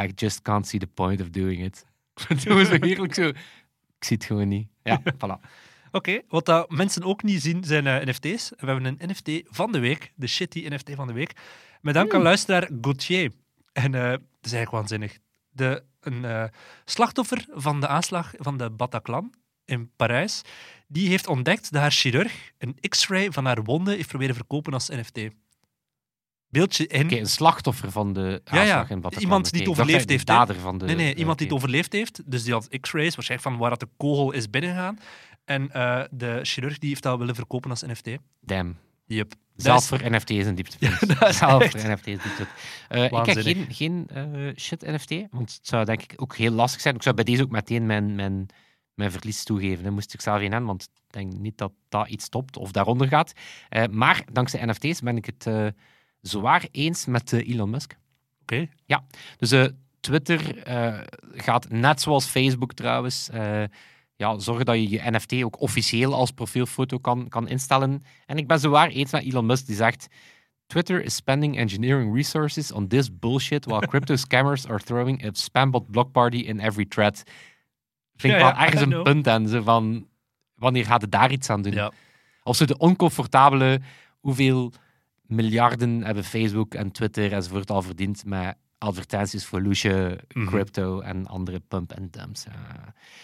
I 0.00 0.12
just 0.14 0.42
can't 0.42 0.66
see 0.66 0.80
the 0.80 0.86
point 0.86 1.20
of 1.20 1.30
doing 1.30 1.64
it. 1.64 1.86
Het 2.28 2.40
gewoon 2.40 2.66
zo 2.66 2.76
heerlijk 2.80 3.14
zo. 3.14 3.28
Ik 3.28 4.04
zie 4.04 4.16
het 4.16 4.26
gewoon 4.26 4.48
niet. 4.48 4.68
Ja, 4.82 5.02
voilà. 5.24 5.48
Oké, 5.90 6.20
wat 6.28 6.46
dat 6.46 6.70
mensen 6.70 7.02
ook 7.02 7.22
niet 7.22 7.42
zien 7.42 7.64
zijn 7.64 7.86
eh, 7.86 8.06
NFT's. 8.06 8.50
We 8.50 8.66
hebben 8.66 8.84
een 8.84 9.10
NFT 9.10 9.42
van 9.44 9.72
de 9.72 9.78
week, 9.78 10.12
de 10.14 10.26
shitty 10.26 10.66
NFT 10.68 10.90
van 10.94 11.06
de 11.06 11.12
week. 11.12 11.32
Met 11.80 11.94
dank 11.94 12.14
aan 12.14 12.22
luisteraar 12.22 12.70
Gauthier. 12.80 13.30
En 13.72 13.94
eh 13.94 14.10
dat 14.10 14.50
is 14.50 14.56
eigenlijk 14.56 14.70
waanzinnig. 14.70 15.18
De, 15.50 15.84
een 16.00 16.24
eh, 16.24 16.44
slachtoffer 16.84 17.46
van 17.50 17.80
de 17.80 17.86
aanslag 17.88 18.32
van 18.36 18.56
de 18.56 18.70
Bataclan 18.70 19.32
in 19.64 19.90
Parijs, 19.96 20.42
die 20.88 21.08
heeft 21.08 21.26
ontdekt 21.26 21.72
dat 21.72 21.80
haar 21.80 21.90
chirurg 21.90 22.52
een 22.58 22.76
x-ray 22.88 23.32
van 23.32 23.44
haar 23.44 23.62
wonden 23.62 23.94
heeft 23.94 24.08
proberen 24.08 24.34
verkopen 24.34 24.72
als 24.72 24.88
NFT. 24.88 25.18
Beeldje 26.48 26.86
in. 26.86 27.04
Oké, 27.04 27.16
een 27.16 27.26
slachtoffer 27.26 27.90
van 27.90 28.12
de 28.12 28.20
Ja, 28.20 28.54
ja. 28.54 28.60
aanslag 28.60 28.90
in 28.90 29.00
Bataclan. 29.00 29.22
Iemand 29.22 29.50
die 29.50 29.60
het 29.60 29.70
overleefd 29.70 30.08
heeft, 30.08 30.26
dader 30.26 30.56
van 30.56 30.78
de... 30.78 30.84
nee, 30.84 30.94
nee, 30.94 31.14
iemand 31.14 31.38
die 31.38 31.46
het 31.46 31.56
overleefd 31.56 31.92
heeft. 31.92 32.30
Dus 32.30 32.42
die 32.44 32.52
had 32.52 32.68
x-rays, 32.80 33.14
waarschijnlijk 33.14 33.50
van 33.50 33.60
waar 33.60 33.70
dat 33.70 33.80
de 33.80 33.88
kogel 33.96 34.32
is 34.32 34.50
binnengegaan. 34.50 34.98
En 35.44 35.70
eh, 35.70 36.04
de 36.10 36.40
chirurg 36.42 36.78
die 36.78 36.88
heeft 36.88 37.02
dat 37.02 37.18
willen 37.18 37.34
verkopen 37.34 37.70
als 37.70 37.82
NFT. 37.82 38.08
Damn. 38.40 38.76
Yep. 39.06 39.34
Zelf 39.56 39.84
voor 39.84 40.10
NFT's 40.10 40.30
een 40.30 40.54
dieptepunt. 40.54 41.18
Ja, 41.20 41.26
is 41.26 41.36
Zelf 41.36 41.70
voor 41.70 41.80
NFT's 41.80 42.06
een 42.06 42.18
dieptepunt. 42.22 42.48
Eh, 42.88 43.04
ik 43.04 43.26
heb 43.26 43.36
geen, 43.38 43.66
geen 43.68 44.06
eh, 44.08 44.56
shit 44.56 44.86
NFT, 44.86 45.10
want 45.30 45.52
het 45.52 45.66
zou 45.66 45.84
denk 45.84 46.02
ik 46.02 46.12
ook 46.16 46.36
heel 46.36 46.52
lastig 46.52 46.80
zijn. 46.80 46.94
Ik 46.94 47.02
zou 47.02 47.14
bij 47.14 47.24
deze 47.24 47.42
ook 47.42 47.50
meteen 47.50 47.86
mijn, 47.86 48.14
mijn, 48.14 48.46
mijn 48.94 49.12
verlies 49.12 49.44
toegeven. 49.44 49.84
Dan 49.84 49.92
moest 49.92 50.14
ik 50.14 50.20
zelf 50.20 50.36
een 50.36 50.42
hebben, 50.42 50.66
want 50.66 50.82
ik 50.82 51.12
denk 51.12 51.32
niet 51.32 51.58
dat 51.58 51.72
dat 51.88 52.08
iets 52.08 52.24
stopt 52.24 52.56
of 52.56 52.70
daaronder 52.70 53.08
gaat. 53.08 53.32
Eh, 53.68 53.84
maar 53.90 54.24
dankzij 54.32 54.66
NFT's 54.66 55.00
ben 55.00 55.16
ik 55.16 55.26
het 55.26 55.74
zwaar 56.20 56.66
eens 56.70 57.06
met 57.06 57.32
Elon 57.32 57.70
Musk. 57.70 57.96
Oké. 58.42 58.68
Dus 59.36 59.50
eh, 59.50 59.64
Twitter 60.00 60.62
gaat 61.34 61.68
net 61.68 62.00
zoals 62.00 62.26
Facebook 62.26 62.72
trouwens. 62.72 63.28
Ja, 64.22 64.38
zorgen 64.38 64.64
dat 64.64 64.74
je 64.74 64.90
je 64.90 65.10
NFT 65.10 65.42
ook 65.42 65.60
officieel 65.60 66.14
als 66.14 66.30
profielfoto 66.30 66.98
kan, 66.98 67.28
kan 67.28 67.48
instellen. 67.48 68.04
En 68.26 68.36
ik 68.36 68.46
ben 68.46 68.58
zowaar 68.60 68.88
eens 68.88 69.12
met 69.12 69.24
Elon 69.24 69.46
Musk 69.46 69.66
die 69.66 69.76
zegt. 69.76 70.06
Twitter 70.66 71.04
is 71.04 71.14
spending 71.14 71.56
engineering 71.56 72.14
resources 72.14 72.72
on 72.72 72.88
this 72.88 73.18
bullshit 73.18 73.64
while 73.64 73.86
crypto 73.86 74.16
scammers 74.16 74.66
are 74.68 74.78
throwing 74.78 75.24
a 75.24 75.28
spambot 75.32 75.90
block 75.90 76.12
party 76.12 76.36
in 76.36 76.60
every 76.60 76.84
thread. 76.84 77.22
Vind 78.16 78.32
ik 78.32 78.40
Ja, 78.40 78.46
wel 78.46 78.54
ja, 78.54 78.64
ergens 78.64 78.80
een 78.82 78.88
know. 78.88 79.02
punt 79.04 79.28
aan. 79.28 79.48
Zo 79.48 79.62
van, 79.62 80.06
wanneer 80.54 80.84
gaat 80.84 81.02
het 81.02 81.12
daar 81.12 81.30
iets 81.32 81.50
aan 81.50 81.62
doen? 81.62 81.72
Ja. 81.72 81.92
Of 82.42 82.56
zo 82.56 82.64
de 82.64 82.78
oncomfortabele, 82.78 83.80
hoeveel 84.20 84.72
miljarden 85.22 86.04
hebben 86.04 86.24
Facebook 86.24 86.74
en 86.74 86.90
Twitter 86.92 87.32
enzovoort 87.32 87.70
al 87.70 87.82
verdiend 87.82 88.24
met 88.24 88.56
advertenties 88.82 89.44
voor 89.44 89.62
loesje, 89.62 90.18
Mhm. 90.34 90.46
crypto 90.46 91.00
en 91.00 91.26
andere 91.26 91.60
pump 91.68 91.92
en 91.92 92.08
dumps. 92.10 92.46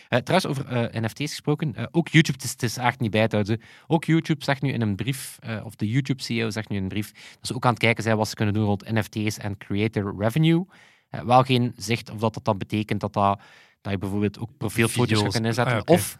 Eh, 0.08 0.18
trouwens, 0.18 0.46
over 0.46 0.66
eh, 0.66 1.02
NFT's 1.02 1.30
gesproken, 1.30 1.74
ook 1.90 2.08
YouTube, 2.08 2.38
het 2.42 2.62
is, 2.62 2.76
echt 2.76 3.00
niet 3.00 3.10
bij 3.10 3.28
te 3.28 3.34
houden. 3.34 3.60
Ook 3.86 4.04
YouTube 4.04 4.44
zegt 4.44 4.62
nu 4.62 4.72
in 4.72 4.80
een 4.80 4.96
brief, 4.96 5.38
of 5.64 5.74
de 5.74 5.88
YouTube-CEO 5.88 6.50
zegt 6.50 6.68
nu 6.68 6.76
in 6.76 6.82
een 6.82 6.88
brief, 6.88 7.12
dat 7.12 7.46
ze 7.46 7.54
ook 7.54 7.64
aan 7.64 7.70
het 7.70 7.78
kijken 7.78 8.02
zijn 8.02 8.16
wat 8.16 8.28
ze 8.28 8.34
kunnen 8.34 8.54
doen 8.54 8.64
rond 8.64 8.90
NFT's 8.90 9.38
en 9.38 9.56
creator 9.56 10.14
revenue. 10.18 10.66
Wel 11.10 11.42
geen 11.42 11.72
zicht 11.76 12.10
of 12.10 12.18
dat, 12.18 12.34
dat 12.34 12.44
dan 12.44 12.58
betekent 12.58 13.00
dat, 13.00 13.12
dat, 13.12 13.40
dat 13.80 13.92
je 13.92 13.98
bijvoorbeeld 13.98 14.38
ook 14.38 14.50
profielfoto's 14.58 15.22
kunnen 15.22 15.44
inzetten. 15.44 15.76
Ah. 15.76 15.82
Of 15.84 16.18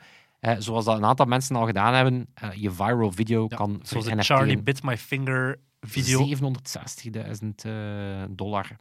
zoals 0.59 0.85
dat 0.85 0.97
een 0.97 1.04
aantal 1.04 1.26
mensen 1.26 1.57
al 1.57 1.66
gedaan 1.66 1.95
hebben, 1.95 2.26
je 2.54 2.71
viral 2.71 3.12
video 3.12 3.47
Ja, 3.49 3.57
kan 3.57 3.80
Zoals 3.83 4.07
de 4.07 4.23
Charlie 4.23 4.62
Bit 4.62 4.83
My 4.83 4.97
Finger 4.97 5.59
video. 5.80 6.26
760.000 6.26 7.64
eh, 7.64 8.23
dollar. 8.30 8.76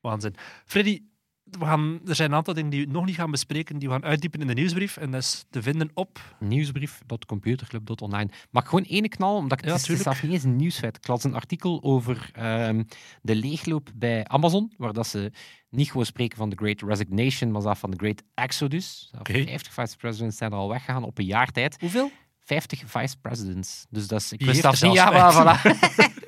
Waanzin. 0.00 0.34
Freddy, 0.64 1.00
we 1.44 1.64
gaan, 1.64 2.00
er 2.06 2.14
zijn 2.14 2.30
een 2.30 2.36
aantal 2.36 2.54
dingen 2.54 2.70
die 2.70 2.86
we 2.86 2.92
nog 2.92 3.06
niet 3.06 3.14
gaan 3.14 3.30
bespreken, 3.30 3.78
die 3.78 3.88
we 3.88 3.94
gaan 3.94 4.04
uitdiepen 4.04 4.40
in 4.40 4.46
de 4.46 4.54
nieuwsbrief. 4.54 4.96
En 4.96 5.10
dat 5.10 5.20
is 5.20 5.44
te 5.50 5.62
vinden 5.62 5.90
op... 5.94 6.34
Nieuwsbrief.computerclub.online. 6.38 8.30
Mag 8.50 8.62
ik 8.62 8.68
gewoon 8.68 8.84
ene 8.84 9.08
knal? 9.08 9.36
Omdat 9.36 9.58
ik, 9.58 9.64
Ja, 9.64 9.72
het, 9.72 9.88
is, 9.88 10.02
zelfs 10.02 10.22
niet 10.22 10.32
eens 10.32 10.44
een 10.44 10.56
nieuwsfeit. 10.56 10.96
Ik 10.96 11.06
las 11.06 11.24
een 11.24 11.34
artikel 11.34 11.82
over 11.82 12.30
ehm, 12.32 12.82
de 13.22 13.34
leegloop 13.34 13.90
bij 13.94 14.24
Amazon, 14.26 14.72
waar 14.76 14.92
dat 14.92 15.06
ze 15.06 15.32
niet 15.68 15.90
gewoon 15.90 16.06
spreken 16.06 16.36
van 16.36 16.48
de 16.48 16.56
Great 16.56 16.82
Resignation, 16.82 17.50
maar 17.50 17.62
zelfs 17.62 17.80
van 17.80 17.90
de 17.90 17.96
Great 17.96 18.22
Exodus. 18.34 19.10
Oké. 19.18 19.32
50 19.44 19.72
vice 19.72 19.96
presidents 19.96 20.36
zijn 20.36 20.52
er 20.52 20.58
al 20.58 20.68
weggegaan 20.68 21.04
op 21.04 21.18
een 21.18 21.24
jaar 21.24 21.50
tijd. 21.50 21.76
Hoeveel? 21.80 22.10
50 22.40 22.82
vice 22.86 23.16
presidents. 23.20 23.86
Dus 23.90 24.06
dat 24.06 24.20
is, 24.20 24.32
ik 24.32 24.42
wist 24.42 24.62
dat 24.62 24.82
niet. 24.82 24.92
Ja, 24.92 25.32
voilà. 25.32 25.60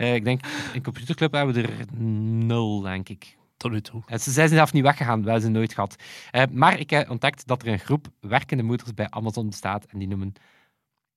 Eh, 0.00 0.14
ik 0.14 0.24
denk, 0.24 0.40
in 0.72 0.82
computerclub 0.82 1.32
hebben 1.32 1.54
we 1.54 1.62
er 1.62 1.86
nul, 2.02 2.80
denk 2.80 3.08
ik. 3.08 3.38
Tot 3.56 3.70
nu 3.70 3.80
toe. 3.80 4.02
En 4.06 4.20
ze 4.20 4.30
zijn 4.30 4.48
zelf 4.48 4.72
niet 4.72 4.82
weggegaan, 4.82 5.22
we 5.22 5.24
hebben 5.24 5.42
ze 5.42 5.48
nooit 5.48 5.74
gehad. 5.74 5.96
Eh, 6.30 6.42
maar 6.50 6.78
ik 6.78 6.90
heb 6.90 7.10
ontdekt 7.10 7.46
dat 7.46 7.62
er 7.62 7.68
een 7.68 7.78
groep 7.78 8.06
werkende 8.20 8.62
moeders 8.62 8.94
bij 8.94 9.10
Amazon 9.10 9.46
bestaat 9.46 9.84
en 9.84 9.98
die 9.98 10.08
noemen 10.08 10.32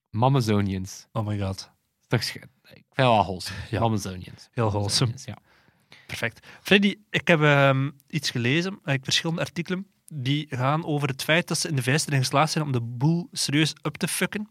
Mamazonians. 0.10 1.08
Oh 1.12 1.28
my 1.28 1.40
god. 1.40 1.72
Toch, 2.08 2.20
ik 2.20 2.26
vind 2.26 2.46
het 2.62 2.82
wel 2.94 3.18
wholesome. 3.18 3.60
Ja. 3.70 3.80
Mamazonians. 3.80 4.50
Heel 4.52 4.70
wholesome. 4.70 5.12
Ja. 5.26 5.38
Perfect. 6.08 6.48
Freddy, 6.62 6.96
ik 7.10 7.28
heb 7.28 7.42
ehm, 7.42 7.90
iets 8.08 8.30
gelezen, 8.30 8.72
eigenlijk 8.72 9.04
verschillende 9.04 9.42
artikelen, 9.42 9.88
die 10.08 10.46
gaan 10.50 10.86
over 10.86 11.08
het 11.08 11.24
feit 11.24 11.48
dat 11.48 11.58
ze 11.58 11.70
in 11.70 11.76
de 11.76 11.84
VS 11.84 12.08
erin 12.08 12.20
geslaagd 12.20 12.52
zijn 12.52 12.64
om 12.64 12.72
de 12.72 12.82
boel 12.82 13.28
serieus 13.32 13.74
up 13.82 13.96
te 13.96 14.08
fucken. 14.08 14.50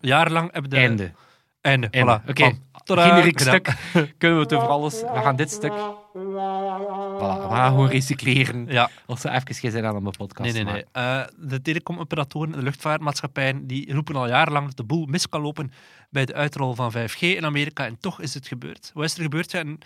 Jarenlang 0.00 0.52
hebben 0.52 0.70
de... 0.70 0.76
Einde. 0.76 1.12
Einde. 1.60 1.88
Einde. 1.90 2.20
Voilà. 2.24 2.28
Oké, 2.30 2.58
generiek 2.84 3.38
gedaan. 3.38 3.54
stuk. 3.54 3.76
Kunnen 4.18 4.38
we 4.38 4.44
het 4.44 4.52
over 4.52 4.68
alles... 4.68 5.00
We 5.00 5.20
gaan 5.22 5.36
dit 5.36 5.50
stuk... 5.50 5.72
Voilà, 5.72 7.48
we 7.48 7.48
gaan 7.50 7.70
gewoon 7.70 7.88
recycleren. 7.88 8.66
Ja, 8.68 8.90
Als 9.06 9.22
we 9.22 9.30
even 9.30 9.54
geen 9.54 9.70
zin 9.70 9.84
aan 9.84 9.96
een 9.96 10.02
podcast 10.02 10.54
nee, 10.54 10.64
nee, 10.64 10.72
nee. 10.72 10.84
Eh, 10.92 11.22
de 11.36 11.62
telecomoperatoren 11.62 12.52
en 12.52 12.58
de 12.58 12.64
luchtvaartmaatschappijen 12.64 13.66
die 13.66 13.92
roepen 13.92 14.16
al 14.16 14.28
jarenlang 14.28 14.66
dat 14.66 14.76
de 14.76 14.84
boel 14.84 15.06
mis 15.06 15.28
kan 15.28 15.40
lopen 15.40 15.72
bij 16.10 16.24
de 16.24 16.34
uitrol 16.34 16.74
van 16.74 16.92
5G 16.92 17.18
in 17.18 17.44
Amerika. 17.44 17.86
En 17.86 17.96
toch 18.00 18.20
is 18.20 18.34
het 18.34 18.46
gebeurd. 18.46 18.90
Wat 18.94 19.04
is 19.04 19.16
er 19.16 19.22
gebeurd? 19.22 19.50
Ja, 19.50 19.58
en 19.58 19.78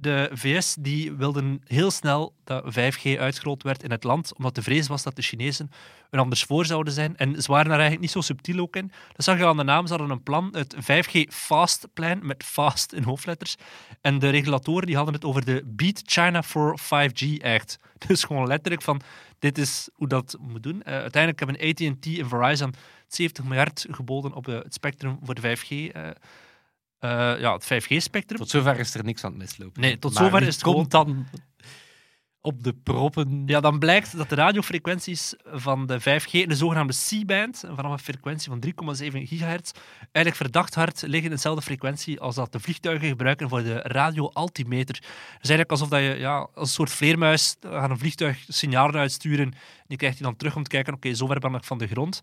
de 0.00 0.30
VS 0.32 0.76
die 0.78 1.12
wilden 1.12 1.62
heel 1.66 1.90
snel 1.90 2.34
dat 2.44 2.64
5G 2.64 3.18
uitgerold 3.18 3.62
werd 3.62 3.82
in 3.82 3.90
het 3.90 4.04
land, 4.04 4.36
omdat 4.36 4.54
de 4.54 4.62
vrees 4.62 4.86
was 4.86 5.02
dat 5.02 5.16
de 5.16 5.22
Chinezen 5.22 5.70
er 6.10 6.18
anders 6.18 6.44
voor 6.44 6.66
zouden 6.66 6.92
zijn. 6.92 7.16
En 7.16 7.42
ze 7.42 7.50
waren 7.50 7.68
daar 7.68 7.78
eigenlijk 7.78 8.00
niet 8.00 8.10
zo 8.10 8.20
subtiel 8.20 8.58
ook 8.58 8.76
in. 8.76 8.92
Dat 9.12 9.24
zag 9.24 9.38
je 9.38 9.46
aan 9.46 9.56
de 9.56 9.62
naam. 9.62 9.86
Ze 9.86 9.92
hadden 9.92 10.10
een 10.10 10.22
plan, 10.22 10.48
het 10.52 10.76
5G 10.76 11.28
Fast 11.28 11.86
Plan, 11.92 12.26
met 12.26 12.44
fast 12.44 12.92
in 12.92 13.02
hoofdletters. 13.02 13.56
En 14.00 14.18
de 14.18 14.28
regulatoren 14.28 14.86
die 14.86 14.96
hadden 14.96 15.14
het 15.14 15.24
over 15.24 15.44
de 15.44 15.62
Beat 15.66 16.02
China 16.04 16.42
for 16.42 16.78
5G 16.80 17.42
Act. 17.42 17.78
Dus 18.06 18.24
gewoon 18.24 18.46
letterlijk 18.46 18.82
van, 18.82 19.00
dit 19.38 19.58
is 19.58 19.88
hoe 19.94 20.08
dat 20.08 20.36
moet 20.40 20.62
doen. 20.62 20.82
Eh, 20.82 20.92
uiteindelijk 20.92 21.38
hebben 21.38 21.68
AT&T 21.70 22.18
en 22.18 22.28
Verizon 22.28 22.74
70 23.08 23.44
miljard 23.44 23.86
geboden 23.90 24.32
op 24.32 24.48
eh, 24.48 24.54
het 24.54 24.74
spectrum 24.74 25.18
voor 25.22 25.34
de 25.34 25.40
5G. 25.40 25.68
eh, 25.68 26.08
eh, 27.04 27.40
ja, 27.40 27.52
het 27.52 27.64
5G-spectrum. 27.64 28.38
Tot 28.38 28.48
zover 28.50 28.78
is 28.78 28.94
er 28.94 29.04
niks 29.04 29.24
aan 29.24 29.30
het 29.30 29.40
mislopen. 29.40 29.80
Nee, 29.80 29.98
tot 29.98 30.14
Maar 30.14 30.22
zover 30.22 30.42
is 30.42 30.54
het 30.54 30.62
komt 30.62 30.90
dan 30.90 31.26
op 32.40 32.62
de 32.62 32.72
proppen. 32.72 33.42
Ja, 33.46 33.60
dan 33.60 33.78
blijkt 33.78 34.16
dat 34.16 34.28
de 34.28 34.34
radiofrequenties 34.34 35.34
van 35.44 35.86
de 35.86 36.00
5G, 36.00 36.30
de 36.30 36.54
zogenaamde 36.54 36.94
C-band, 37.08 37.64
vanaf 37.74 37.92
een 37.92 37.98
frequentie 37.98 38.48
van 38.48 38.62
3,7 38.66 38.72
gigahertz, 39.10 39.72
eigenlijk 40.00 40.36
verdacht 40.36 40.74
hard 40.74 41.02
liggen 41.02 41.30
in 41.30 41.36
dezelfde 41.36 41.62
frequentie 41.62 42.20
als 42.20 42.34
dat 42.34 42.52
de 42.52 42.60
vliegtuigen 42.60 43.08
gebruiken 43.08 43.48
voor 43.48 43.62
de 43.62 43.80
radio-altimeter. 43.82 44.94
Het 44.94 45.42
is 45.42 45.48
eigenlijk 45.48 45.70
alsof 45.70 45.88
dat 45.88 46.00
je 46.00 46.18
ja, 46.18 46.36
als 46.36 46.68
een 46.68 46.74
soort 46.74 46.90
vleermuis 46.90 47.56
gaat 47.60 47.90
een 47.90 47.98
vliegtuig 47.98 48.44
signalen 48.48 49.00
uitsturen 49.00 49.44
en 49.44 49.54
die 49.86 49.96
krijgt 49.96 50.18
hij 50.18 50.26
dan 50.26 50.36
terug 50.36 50.56
om 50.56 50.62
te 50.62 50.70
kijken, 50.70 50.94
oké, 50.94 51.14
zo 51.14 51.26
ver 51.26 51.38
ben 51.38 51.54
ik 51.54 51.64
van 51.64 51.78
de 51.78 51.86
grond. 51.86 52.20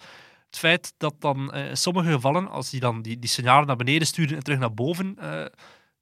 Het 0.51 0.60
feit 0.60 0.93
dat 0.98 1.15
dan 1.20 1.53
eh, 1.53 1.70
in 1.70 1.77
sommige 1.77 2.12
gevallen, 2.12 2.50
als 2.50 2.70
die 2.70 2.79
dan 2.79 3.01
die, 3.01 3.20
die 3.20 3.29
signalen 3.29 3.67
naar 3.67 3.75
beneden 3.75 4.08
sturen 4.08 4.38
en 4.38 4.43
terug 4.43 4.60
naar 4.60 4.74
boven 4.74 5.17
eh, 5.20 5.46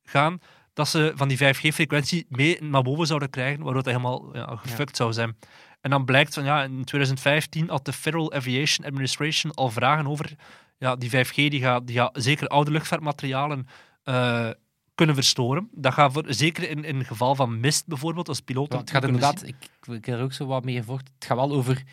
gaan, 0.03 0.39
dat 0.73 0.87
ze 0.87 1.11
van 1.15 1.27
die 1.27 1.37
5G-frequentie 1.37 2.25
mee 2.29 2.61
naar 2.61 2.81
boven 2.81 3.07
zouden 3.07 3.29
krijgen, 3.29 3.63
waardoor 3.63 3.83
dat 3.83 3.93
helemaal 3.93 4.29
ja, 4.33 4.55
gefuckt 4.55 4.95
zou 4.95 5.13
zijn. 5.13 5.37
En 5.81 5.89
dan 5.89 6.05
blijkt 6.05 6.33
van 6.33 6.43
ja, 6.43 6.63
in 6.63 6.83
2015 6.83 7.69
had 7.69 7.85
de 7.85 7.93
Federal 7.93 8.33
Aviation 8.33 8.87
Administration 8.87 9.53
al 9.53 9.69
vragen 9.69 10.07
over 10.07 10.35
ja, 10.77 10.95
die 10.95 11.09
5G, 11.09 11.33
die 11.33 11.61
gaat, 11.61 11.87
die 11.87 11.95
gaat 11.95 12.11
zeker 12.13 12.47
oude 12.47 12.71
luchtvaartmaterialen 12.71 13.67
eh, 14.03 14.49
kunnen 14.95 15.15
verstoren. 15.15 15.69
Dat 15.71 15.93
gaat 15.93 16.13
voor, 16.13 16.23
zeker 16.27 16.69
in, 16.69 16.83
in 16.83 16.97
het 16.97 17.07
geval 17.07 17.35
van 17.35 17.59
mist 17.59 17.87
bijvoorbeeld, 17.87 18.27
als 18.27 18.39
piloten. 18.39 18.75
Want 18.75 18.89
het 18.89 18.97
gaat 18.97 19.05
inderdaad, 19.05 19.47
ik, 19.47 19.55
ik 19.81 20.05
heb 20.05 20.17
er 20.17 20.23
ook 20.23 20.33
zo 20.33 20.45
wat 20.45 20.63
mee 20.63 20.75
gevochten. 20.75 21.13
Het 21.13 21.25
gaat 21.25 21.37
wel 21.37 21.51
over. 21.51 21.83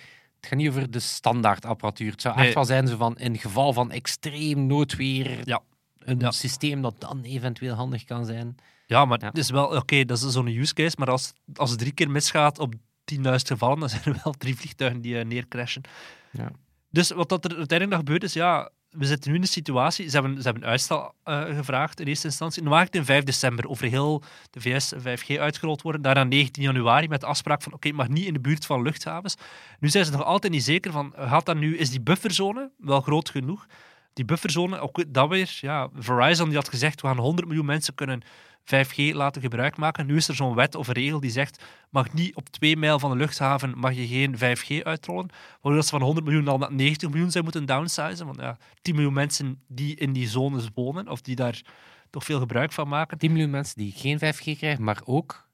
Het 0.48 0.54
gaat 0.54 0.64
niet 0.64 0.68
over 0.76 0.90
de 0.90 0.98
standaard 1.00 1.64
apparatuur. 1.64 2.10
Het 2.10 2.20
zou 2.20 2.36
Nee. 2.36 2.44
echt 2.44 2.54
wel 2.54 2.64
zijn 2.64 2.86
zo 2.88 2.96
van 2.96 3.18
in 3.18 3.38
geval 3.38 3.72
van 3.72 3.90
extreem 3.90 4.66
noodweer. 4.66 5.40
Ja. 5.48 5.62
Een 5.98 6.18
Ja. 6.18 6.30
systeem 6.30 6.82
dat 6.82 6.94
dan 6.98 7.22
eventueel 7.22 7.74
handig 7.74 8.04
kan 8.04 8.24
zijn. 8.26 8.56
Ja, 8.86 9.04
maar 9.04 9.20
Ja. 9.20 9.26
het 9.26 9.38
is 9.38 9.50
wel, 9.50 9.66
oké, 9.76 10.04
dat 10.04 10.22
is 10.22 10.32
zo'n 10.32 10.46
use 10.46 10.74
case, 10.74 10.96
maar 10.98 11.10
als, 11.10 11.32
als 11.54 11.70
het 11.70 11.78
drie 11.78 11.92
keer 11.92 12.10
misgaat 12.10 12.58
op 12.58 12.74
10.000 13.04 13.48
gevallen, 13.48 13.78
dan 13.80 13.88
zijn 13.88 14.02
er 14.04 14.20
wel 14.24 14.32
drie 14.32 14.56
vliegtuigen 14.56 15.00
die 15.00 15.18
eh, 15.18 15.24
neercrashen. 15.24 15.82
Ja. 16.30 16.50
Dus 16.90 17.10
wat 17.10 17.28
dat 17.28 17.44
er 17.44 17.50
uiteindelijk 17.56 17.90
nog 17.90 17.98
gebeurd 17.98 18.22
is, 18.22 18.32
ja, 18.32 18.70
we 18.98 19.04
zitten 19.04 19.30
nu 19.30 19.36
in 19.36 19.42
de 19.42 19.46
situatie, 19.46 20.08
ze 20.08 20.20
hebben, 20.20 20.42
ze 20.42 20.48
hebben 20.48 20.68
uitstel 20.68 21.14
eh, 21.24 21.44
gevraagd 21.44 22.00
in 22.00 22.06
eerste 22.06 22.26
instantie. 22.26 22.68
Het 22.68 22.94
in 22.94 23.04
5 23.04 23.24
december 23.24 23.68
over 23.68 23.86
heel 23.86 24.22
de 24.50 24.60
VS 24.60 24.94
5G 24.94 25.38
uitgerold 25.38 25.82
worden. 25.82 26.02
Daarna 26.02 26.24
19 26.24 26.62
januari 26.62 27.08
met 27.08 27.20
de 27.20 27.26
afspraak 27.26 27.62
van 27.62 27.72
oké, 27.72 27.92
mag 27.92 28.08
niet 28.08 28.26
in 28.26 28.32
de 28.32 28.40
buurt 28.40 28.66
van 28.66 28.82
luchthavens. 28.82 29.36
Nu 29.80 29.88
zijn 29.88 30.04
ze 30.04 30.10
nog 30.10 30.24
altijd 30.24 30.52
niet 30.52 30.64
zeker 30.64 30.92
van, 30.92 31.12
gaat 31.16 31.46
dat 31.46 31.56
nu, 31.56 31.76
is 31.76 31.90
die 31.90 32.00
bufferzone 32.00 32.70
wel 32.78 33.00
groot 33.00 33.30
genoeg? 33.30 33.66
Die 34.12 34.24
bufferzone, 34.24 34.78
ook 34.78 35.04
dat 35.08 35.28
weer, 35.28 35.58
ja, 35.60 35.88
Verizon 35.94 36.48
die 36.48 36.56
had 36.56 36.68
gezegd, 36.68 37.00
we 37.00 37.06
gaan 37.06 37.18
100 37.18 37.46
miljoen 37.46 37.66
mensen 37.66 37.94
kunnen 37.94 38.22
5G 38.66 39.14
laten 39.14 39.42
gebruik 39.42 39.76
maken. 39.76 40.06
Nu 40.06 40.16
is 40.16 40.28
er 40.28 40.34
zo'n 40.34 40.54
wet 40.54 40.74
of 40.74 40.88
regel 40.88 41.20
die 41.20 41.30
zegt, 41.30 41.64
mag 41.90 42.12
niet 42.12 42.34
op 42.34 42.48
twee 42.48 42.76
mijl 42.76 42.98
van 42.98 43.10
de 43.10 43.16
luchthaven 43.16 43.78
mag 43.78 43.94
je 43.94 44.06
geen 44.06 44.36
5G 44.36 44.82
uitrollen. 44.82 45.28
Waardoor 45.60 45.82
ze 45.82 45.88
van 45.88 46.02
100 46.02 46.26
miljoen 46.26 46.48
al 46.48 46.58
naar 46.58 46.72
90 46.72 47.08
miljoen 47.08 47.30
zijn 47.30 47.44
moeten 47.44 47.66
downsizen. 47.66 48.26
Want 48.26 48.40
ja, 48.40 48.56
10 48.82 48.94
miljoen 48.94 49.12
mensen 49.12 49.60
die 49.68 49.96
in 49.96 50.12
die 50.12 50.28
zones 50.28 50.68
wonen, 50.74 51.08
of 51.08 51.20
die 51.20 51.36
daar 51.36 51.62
toch 52.10 52.24
veel 52.24 52.38
gebruik 52.38 52.72
van 52.72 52.88
maken. 52.88 53.18
10 53.18 53.32
miljoen 53.32 53.50
mensen 53.50 53.76
die 53.76 53.92
geen 53.92 54.18
5G 54.18 54.56
krijgen, 54.58 54.84
maar 54.84 55.00
ook 55.04 55.45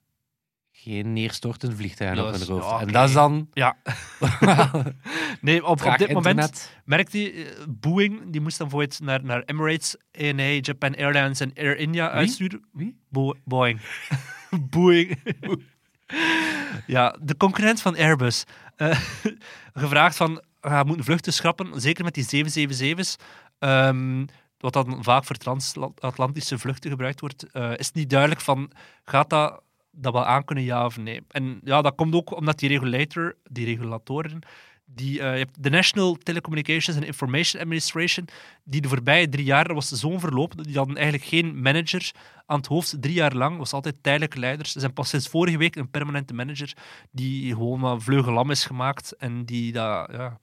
geen 0.83 1.13
neerstortende 1.13 1.75
vliegtuigen 1.75 2.23
Ja, 2.23 2.29
op 2.31 2.35
hun 2.35 2.47
hoofd. 2.47 2.65
ja, 2.69 2.79
En 2.79 2.87
dat 2.87 3.07
is 3.07 3.13
dan 3.13 3.47
Ja, 3.53 3.75
nee, 5.41 5.65
op, 5.65 5.85
op 5.85 5.97
dit 5.97 6.11
moment 6.13 6.71
merkt 6.85 7.11
die 7.11 7.31
eh, 7.31 7.63
Boeing, 7.69 8.21
die 8.31 8.41
moest 8.41 8.57
dan 8.57 8.67
bijvoorbeeld 8.67 8.99
naar, 8.99 9.23
naar 9.23 9.43
Emirates, 9.45 9.95
ANA, 10.19 10.43
Japan 10.61 10.95
Airlines 10.95 11.39
en 11.39 11.51
Air 11.55 11.77
India 11.77 12.09
uitsturen. 12.09 12.63
Wie? 12.71 12.97
Bo- 13.09 13.35
Boeing. 13.43 13.81
Boeing. 14.69 15.19
ja, 16.87 17.15
de 17.21 17.37
concurrent 17.37 17.81
van 17.81 17.95
Airbus. 17.97 18.43
Eh, 18.75 18.99
gevraagd 19.73 20.15
van, 20.15 20.41
ga 20.61 20.83
moeten 20.83 21.05
vluchten 21.05 21.33
schrappen, 21.33 21.81
zeker 21.81 22.03
met 22.03 22.13
die 22.13 22.45
777's. 22.95 23.15
Ehm, 23.59 24.25
wat 24.57 24.73
dan 24.73 25.03
vaak 25.03 25.25
voor 25.25 25.35
transatlantische 25.35 26.57
vluchten 26.59 26.89
gebruikt 26.89 27.19
wordt, 27.19 27.51
eh, 27.51 27.71
is 27.75 27.91
niet 27.91 28.09
duidelijk 28.09 28.41
van, 28.41 28.71
gaat 29.03 29.29
dat 29.29 29.61
dat 29.95 30.13
wel 30.13 30.25
aan 30.25 30.43
kunnen, 30.43 30.63
ja 30.63 30.85
of 30.85 30.97
nee? 30.97 31.21
En 31.27 31.59
ja, 31.63 31.81
dat 31.81 31.95
komt 31.95 32.15
ook 32.15 32.35
omdat 32.35 32.59
die 32.59 32.69
regulator, 32.69 33.35
die 33.43 33.65
regulatoren, 33.65 34.39
die, 34.85 35.21
eh, 35.21 35.31
je 35.31 35.37
hebt 35.37 35.63
de 35.63 35.69
National 35.69 36.15
Telecommunications 36.15 36.97
and 36.97 37.05
Information 37.05 37.61
Administration, 37.61 38.27
die 38.63 38.81
de 38.81 38.87
voorbije 38.87 39.29
drie 39.29 39.45
jaar, 39.45 39.73
was 39.73 39.87
zo'n 39.87 40.19
verloop, 40.19 40.63
die 40.63 40.77
hadden 40.77 40.95
eigenlijk 40.95 41.25
geen 41.25 41.61
manager 41.61 42.11
aan 42.45 42.57
het 42.57 42.67
hoofd, 42.67 43.01
drie 43.01 43.13
jaar 43.13 43.35
lang, 43.35 43.57
was 43.57 43.73
altijd 43.73 44.03
tijdelijke 44.03 44.39
leiders. 44.39 44.73
Er 44.73 44.79
zijn 44.79 44.93
pas 44.93 45.09
sinds 45.09 45.27
vorige 45.27 45.57
week 45.57 45.75
een 45.75 45.89
permanente 45.89 46.33
manager 46.33 46.73
die 47.11 47.53
gewoon 47.53 48.01
vleugelam 48.01 48.51
is 48.51 48.65
gemaakt 48.65 49.15
en 49.17 49.45
die 49.45 49.71
dat, 49.71 50.09
ja, 50.11 50.39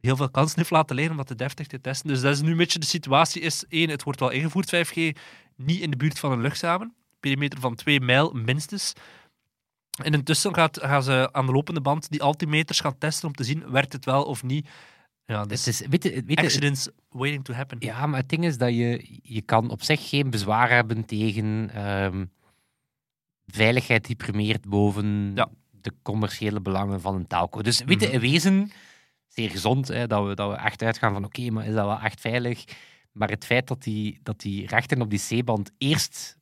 heel 0.00 0.16
veel 0.16 0.30
kansen 0.30 0.58
heeft 0.58 0.70
laten 0.70 0.94
liggen 0.94 1.12
om 1.12 1.18
dat 1.18 1.26
te 1.26 1.34
deftig 1.34 1.66
te 1.66 1.80
testen. 1.80 2.08
Dus 2.08 2.20
dat 2.20 2.34
is 2.34 2.40
nu 2.40 2.50
een 2.50 2.56
beetje 2.56 2.78
de 2.78 2.86
situatie. 2.86 3.42
Is 3.42 3.64
één, 3.68 3.90
het 3.90 4.02
wordt 4.02 4.20
wel 4.20 4.30
ingevoerd, 4.30 4.76
5G, 4.76 5.16
niet 5.56 5.80
in 5.80 5.90
de 5.90 5.96
buurt 5.96 6.18
van 6.18 6.32
een 6.32 6.40
luchthaven. 6.40 6.94
Perimeter 7.20 7.60
van 7.60 7.74
twee 7.74 8.00
mijl 8.00 8.32
minstens. 8.32 8.92
En 10.02 10.12
intussen 10.12 10.54
gaat, 10.54 10.78
gaan 10.82 11.02
ze 11.02 11.28
aan 11.32 11.46
de 11.46 11.52
lopende 11.52 11.80
band 11.80 12.10
die 12.10 12.22
altimeters 12.22 12.80
gaan 12.80 12.98
testen 12.98 13.28
om 13.28 13.34
te 13.34 13.44
zien, 13.44 13.70
werkt 13.70 13.92
het 13.92 14.04
wel 14.04 14.24
of 14.24 14.42
niet. 14.42 14.68
Ja, 15.24 15.40
Het 15.40 15.48
dus 15.48 15.66
is, 15.66 15.80
weet 15.86 16.02
je, 16.02 16.10
weet 16.10 16.38
je, 16.38 16.44
accidents 16.44 16.88
waiting 17.08 17.44
to 17.44 17.52
happen. 17.54 17.76
Ja, 17.80 18.06
maar 18.06 18.20
het 18.20 18.28
ding 18.28 18.44
is 18.44 18.58
dat 18.58 18.68
je, 18.74 19.18
je 19.22 19.42
kan 19.42 19.70
op 19.70 19.82
zich 19.82 20.08
geen 20.08 20.30
bezwaar 20.30 20.70
hebben 20.70 21.04
tegen 21.04 21.70
ehm, 21.74 22.24
veiligheid 23.46 24.06
die 24.06 24.16
primeert 24.16 24.68
boven 24.68 25.32
Ja. 25.34 25.48
de 25.70 25.92
commerciële 26.02 26.60
belangen 26.60 27.00
van 27.00 27.14
een 27.14 27.26
telco. 27.26 27.62
Dus 27.62 27.82
weet 27.84 28.00
je, 28.00 28.06
Mhm. 28.06 28.14
in 28.14 28.20
wezen, 28.20 28.70
zeer 29.26 29.50
gezond, 29.50 29.88
hè, 29.88 30.06
dat, 30.06 30.26
we, 30.26 30.34
dat 30.34 30.50
we 30.50 30.56
echt 30.56 30.82
uitgaan 30.82 31.12
van 31.12 31.24
oké, 31.24 31.50
maar 31.50 31.66
is 31.66 31.74
dat 31.74 31.84
wel 31.86 32.00
echt 32.00 32.20
veilig? 32.20 32.64
Maar 33.12 33.28
het 33.30 33.44
feit 33.44 33.66
dat 33.68 33.82
die, 33.82 34.18
dat 34.22 34.40
die 34.40 34.66
rechten 34.66 35.00
op 35.00 35.10
die 35.10 35.22
C-band 35.42 35.70
eerst 35.78 36.37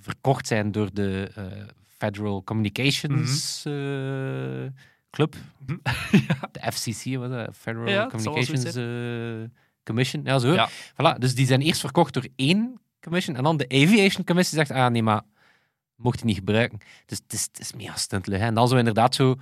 verkocht 0.00 0.46
zijn 0.46 0.72
door 0.72 0.92
de 0.92 1.30
eh, 1.34 1.44
Federal 1.86 2.44
Communications 2.44 3.62
Mhm. 3.64 3.74
eh, 3.74 4.70
Club, 5.10 5.34
de 6.52 6.72
FCC, 6.72 7.16
wat 7.16 7.30
is 7.30 7.36
dat? 7.36 7.56
Federal 7.56 7.88
Ja, 7.88 8.08
wel 8.10 8.20
zoiets 8.20 8.24
Communications 8.50 8.74
eh, 9.44 9.50
Commission, 9.84 10.22
ja 10.24 10.38
zo. 10.38 10.52
Ja. 10.52 10.68
Voilà, 10.70 11.18
dus 11.18 11.34
die 11.34 11.46
zijn 11.46 11.60
eerst 11.60 11.80
verkocht 11.80 12.14
door 12.14 12.26
één 12.36 12.80
commission 13.00 13.36
en 13.36 13.42
dan 13.42 13.56
de 13.56 13.64
Aviation 13.68 14.24
Commission 14.24 14.58
zegt, 14.66 14.70
ah 14.70 14.90
nee, 14.90 15.02
maar 15.02 15.22
mocht 15.96 16.18
je 16.18 16.24
niet 16.24 16.36
gebruiken. 16.36 16.78
Dus 17.06 17.18
het 17.22 17.32
is, 17.32 17.42
het 17.42 17.60
is 17.60 17.72
meer. 17.72 17.92
Hè. 18.10 18.36
En 18.46 18.54
dan 18.54 18.68
zo 18.68 18.76
inderdaad 18.76 19.14
zo, 19.14 19.36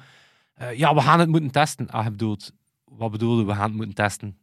eh, 0.55 0.79
ja, 0.79 0.95
we 0.95 1.01
gaan 1.01 1.21
het 1.21 1.29
moeten 1.29 1.51
testen. 1.51 1.91
Ah, 1.91 2.05
je 2.05 2.11
bedoelt, 2.11 2.53
wat 2.85 3.11
bedoelde 3.11 3.45
we 3.45 3.53
gaan 3.55 3.69
het 3.69 3.75
moeten 3.75 3.95
testen? 3.95 4.39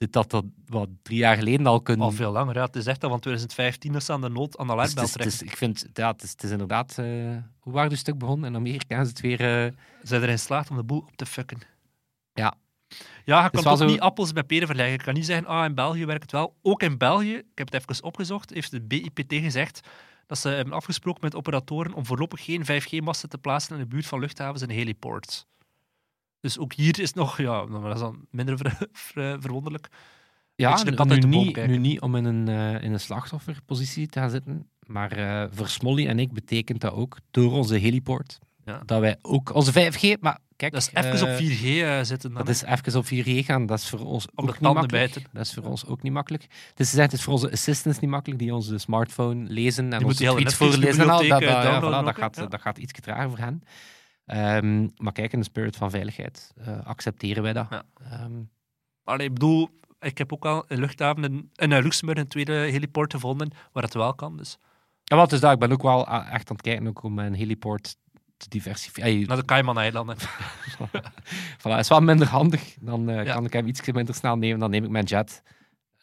Dit 0.00 0.12
dat 0.12 0.30
dat 0.30 0.44
wat 0.66 0.88
drie 1.02 1.18
jaar 1.18 1.36
geleden 1.36 1.66
al 1.66 1.80
kunnen. 1.80 2.06
Al 2.06 2.12
veel 2.12 2.32
langer. 2.32 2.54
Ja. 2.54 2.64
Het 2.64 2.76
is 2.76 2.86
echt 2.86 3.04
al 3.04 3.10
van 3.10 3.20
2015 3.20 3.92
dat 3.92 4.02
ze 4.04 4.12
aan 4.12 4.20
de 4.20 4.28
nood 4.28 4.58
aan 4.58 4.66
de 4.66 4.72
Dus 4.72 4.82
alarmbel 4.82 5.04
het 5.04 5.26
is, 5.26 5.34
is- 5.34 5.42
ik 5.42 5.56
vind, 5.56 5.86
ja, 5.92 6.10
het 6.10 6.22
is, 6.22 6.30
het 6.30 6.42
is 6.42 6.50
inderdaad... 6.50 6.98
eh, 6.98 7.04
hoe 7.58 7.72
waren 7.72 7.90
het 7.90 7.98
stuk 7.98 8.18
begonnen? 8.18 8.48
In 8.50 8.56
Amerika 8.56 9.00
is 9.00 9.08
het 9.08 9.20
weer... 9.20 9.40
eh, 9.66 9.72
Zijn 10.02 10.22
erin 10.22 10.38
slaagt 10.38 10.70
om 10.70 10.76
de 10.76 10.82
boel 10.82 10.98
op 10.98 11.16
te 11.16 11.26
fucken. 11.26 11.58
Ja. 12.32 12.54
Ja, 13.24 13.42
je 13.44 13.50
kan 13.50 13.62
toch 13.62 13.78
zo- 13.78 13.84
niet 13.86 14.00
appels 14.00 14.32
met 14.32 14.46
peren 14.46 14.66
vergelijken. 14.66 14.98
Je 14.98 15.04
kan 15.04 15.14
niet 15.14 15.26
zeggen, 15.26 15.46
ah, 15.46 15.64
in 15.64 15.74
België 15.74 16.04
werkt 16.06 16.22
het 16.22 16.32
wel. 16.32 16.56
Ook 16.62 16.82
in 16.82 16.98
België, 16.98 17.34
ik 17.34 17.44
heb 17.58 17.72
het 17.72 17.82
even 17.90 18.04
opgezocht, 18.04 18.50
heeft 18.50 18.70
de 18.70 18.80
BIPT 18.80 19.34
gezegd 19.34 19.80
dat 20.26 20.38
ze 20.38 20.48
hebben 20.48 20.74
afgesproken 20.74 21.20
met 21.24 21.34
operatoren 21.34 21.92
om 21.94 22.06
voorlopig 22.06 22.44
geen 22.44 22.64
5G-masten 22.64 23.28
te 23.28 23.38
plaatsen 23.38 23.74
in 23.76 23.80
de 23.82 23.88
buurt 23.88 24.06
van 24.06 24.20
luchthavens 24.20 24.62
en 24.62 24.70
heliports. 24.70 25.46
Dus 26.40 26.58
ook 26.58 26.72
hier 26.72 27.00
is 27.00 27.12
nog, 27.12 27.38
ja, 27.38 27.66
dat 27.66 27.94
is 27.94 28.00
dan 28.00 28.26
minder 28.30 28.56
ver- 28.58 28.86
ver- 28.92 29.40
verwonderlijk. 29.40 29.88
Ja, 30.54 30.74
de 30.84 31.04
nu, 31.04 31.18
niet, 31.18 31.66
nu 31.66 31.76
niet 31.78 32.00
om 32.00 32.16
in 32.16 32.24
een, 32.24 32.48
eh, 32.48 32.82
in 32.82 32.92
een 32.92 33.00
slachtofferpositie 33.00 34.06
te 34.06 34.18
gaan 34.20 34.30
zitten, 34.30 34.68
maar 34.86 35.12
eh, 35.12 35.44
voor 35.52 35.68
Smolly 35.68 36.06
en 36.06 36.18
ik 36.18 36.32
betekent 36.32 36.80
dat 36.80 36.92
ook 36.92 37.16
door 37.30 37.52
onze 37.52 37.74
heliport 37.76 38.38
Ja. 38.64 38.82
dat 38.86 39.00
wij 39.00 39.16
ook 39.22 39.54
onze 39.54 39.72
5G, 39.72 40.20
maar 40.20 40.38
kijk, 40.56 40.72
Dat 40.72 40.80
is 40.82 40.90
even 41.04 41.28
eh, 41.28 41.32
op 41.34 41.40
4G 41.40 41.64
eh, 41.64 42.02
zitten. 42.02 42.32
Dan, 42.34 42.44
dat 42.44 42.48
is 42.54 42.62
even 42.62 42.96
op 42.96 43.04
4G 43.04 43.44
gaan, 43.44 43.66
dat 43.66 43.78
is 43.78 43.88
voor 43.88 43.98
ons 44.04 44.26
ook 44.34 44.46
niet 44.46 44.60
makkelijk. 44.60 44.92
bijten. 44.92 45.22
Dat 45.32 45.46
is 45.46 45.54
voor 45.54 45.62
ons 45.64 45.86
ook 45.86 46.02
niet 46.02 46.12
makkelijk. 46.12 46.42
Het 46.70 46.80
is, 46.80 46.92
het 46.92 47.12
is 47.12 47.22
voor 47.22 47.32
onze 47.32 47.50
assistants 47.50 47.98
niet 47.98 48.10
makkelijk, 48.10 48.40
die 48.40 48.54
onze 48.54 48.78
smartphone 48.78 49.44
lezen 49.48 49.92
en 49.92 49.98
Die 49.98 50.06
onze 50.06 50.24
tweets 50.24 50.54
voorlezen. 50.54 51.02
en 51.02 51.10
al. 51.10 51.18
Dat, 51.18 51.28
Netflix-bibliotheek, 51.28 51.30
dat, 51.30 51.40
ja, 51.42 51.62
downloaden 51.80 52.00
voilà, 52.00 52.04
dat, 52.04 52.14
ook, 52.14 52.20
gaat? 52.20 52.36
Ja. 52.36 52.46
dat 52.46 52.60
gaat 52.60 52.78
iets 52.78 52.92
trager 53.00 53.28
voor 53.28 53.38
hen. 53.38 53.62
Ehm, 54.30 54.88
maar 54.96 55.12
kijk, 55.12 55.32
in 55.32 55.38
de 55.38 55.44
spirit 55.44 55.76
van 55.76 55.90
veiligheid 55.90 56.52
eh, 56.56 56.86
accepteren 56.86 57.42
wij 57.42 57.52
dat. 57.52 57.66
Ja. 57.70 57.82
Allee, 59.04 59.26
ik 59.26 59.32
bedoel, 59.32 59.68
ik 60.00 60.18
heb 60.18 60.32
ook 60.32 60.44
al 60.44 60.64
een 60.68 60.78
luchthaven 60.80 61.24
in, 61.24 61.50
in 61.54 61.72
eh, 61.72 61.82
Luxemburg 61.82 62.18
een 62.18 62.28
tweede 62.28 62.52
heliport 62.52 63.12
gevonden 63.12 63.50
waar 63.72 63.82
het 63.82 63.94
wel 63.94 64.14
kan. 64.14 64.36
Dus 64.36 64.58
Ja, 65.02 65.16
wat 65.16 65.32
is 65.32 65.40
dat? 65.40 65.52
Ik 65.52 65.58
ben 65.58 65.72
ook 65.72 65.82
wel 65.82 66.06
ah, 66.06 66.32
echt 66.34 66.50
aan 66.50 66.56
het 66.56 66.64
kijken 66.64 66.86
ook 66.88 67.02
om 67.02 67.14
mijn 67.14 67.34
heliport 67.34 67.96
te 68.36 68.48
diversifiëren. 68.48 69.28
naar 69.28 69.36
de 69.36 69.44
Cayman-eilanden. 69.44 70.16
Voilà, 71.58 71.78
is 71.78 71.88
wel 71.88 72.00
minder 72.00 72.26
handig. 72.26 72.76
Dan 72.80 73.08
eh, 73.10 73.24
Ja. 73.24 73.32
kan 73.34 73.44
ik 73.44 73.52
hem 73.52 73.66
iets 73.66 73.90
minder 73.92 74.14
snel 74.14 74.36
nemen. 74.36 74.58
Dan 74.58 74.70
neem 74.70 74.84
ik 74.84 74.90
mijn 74.90 75.04
jet 75.04 75.42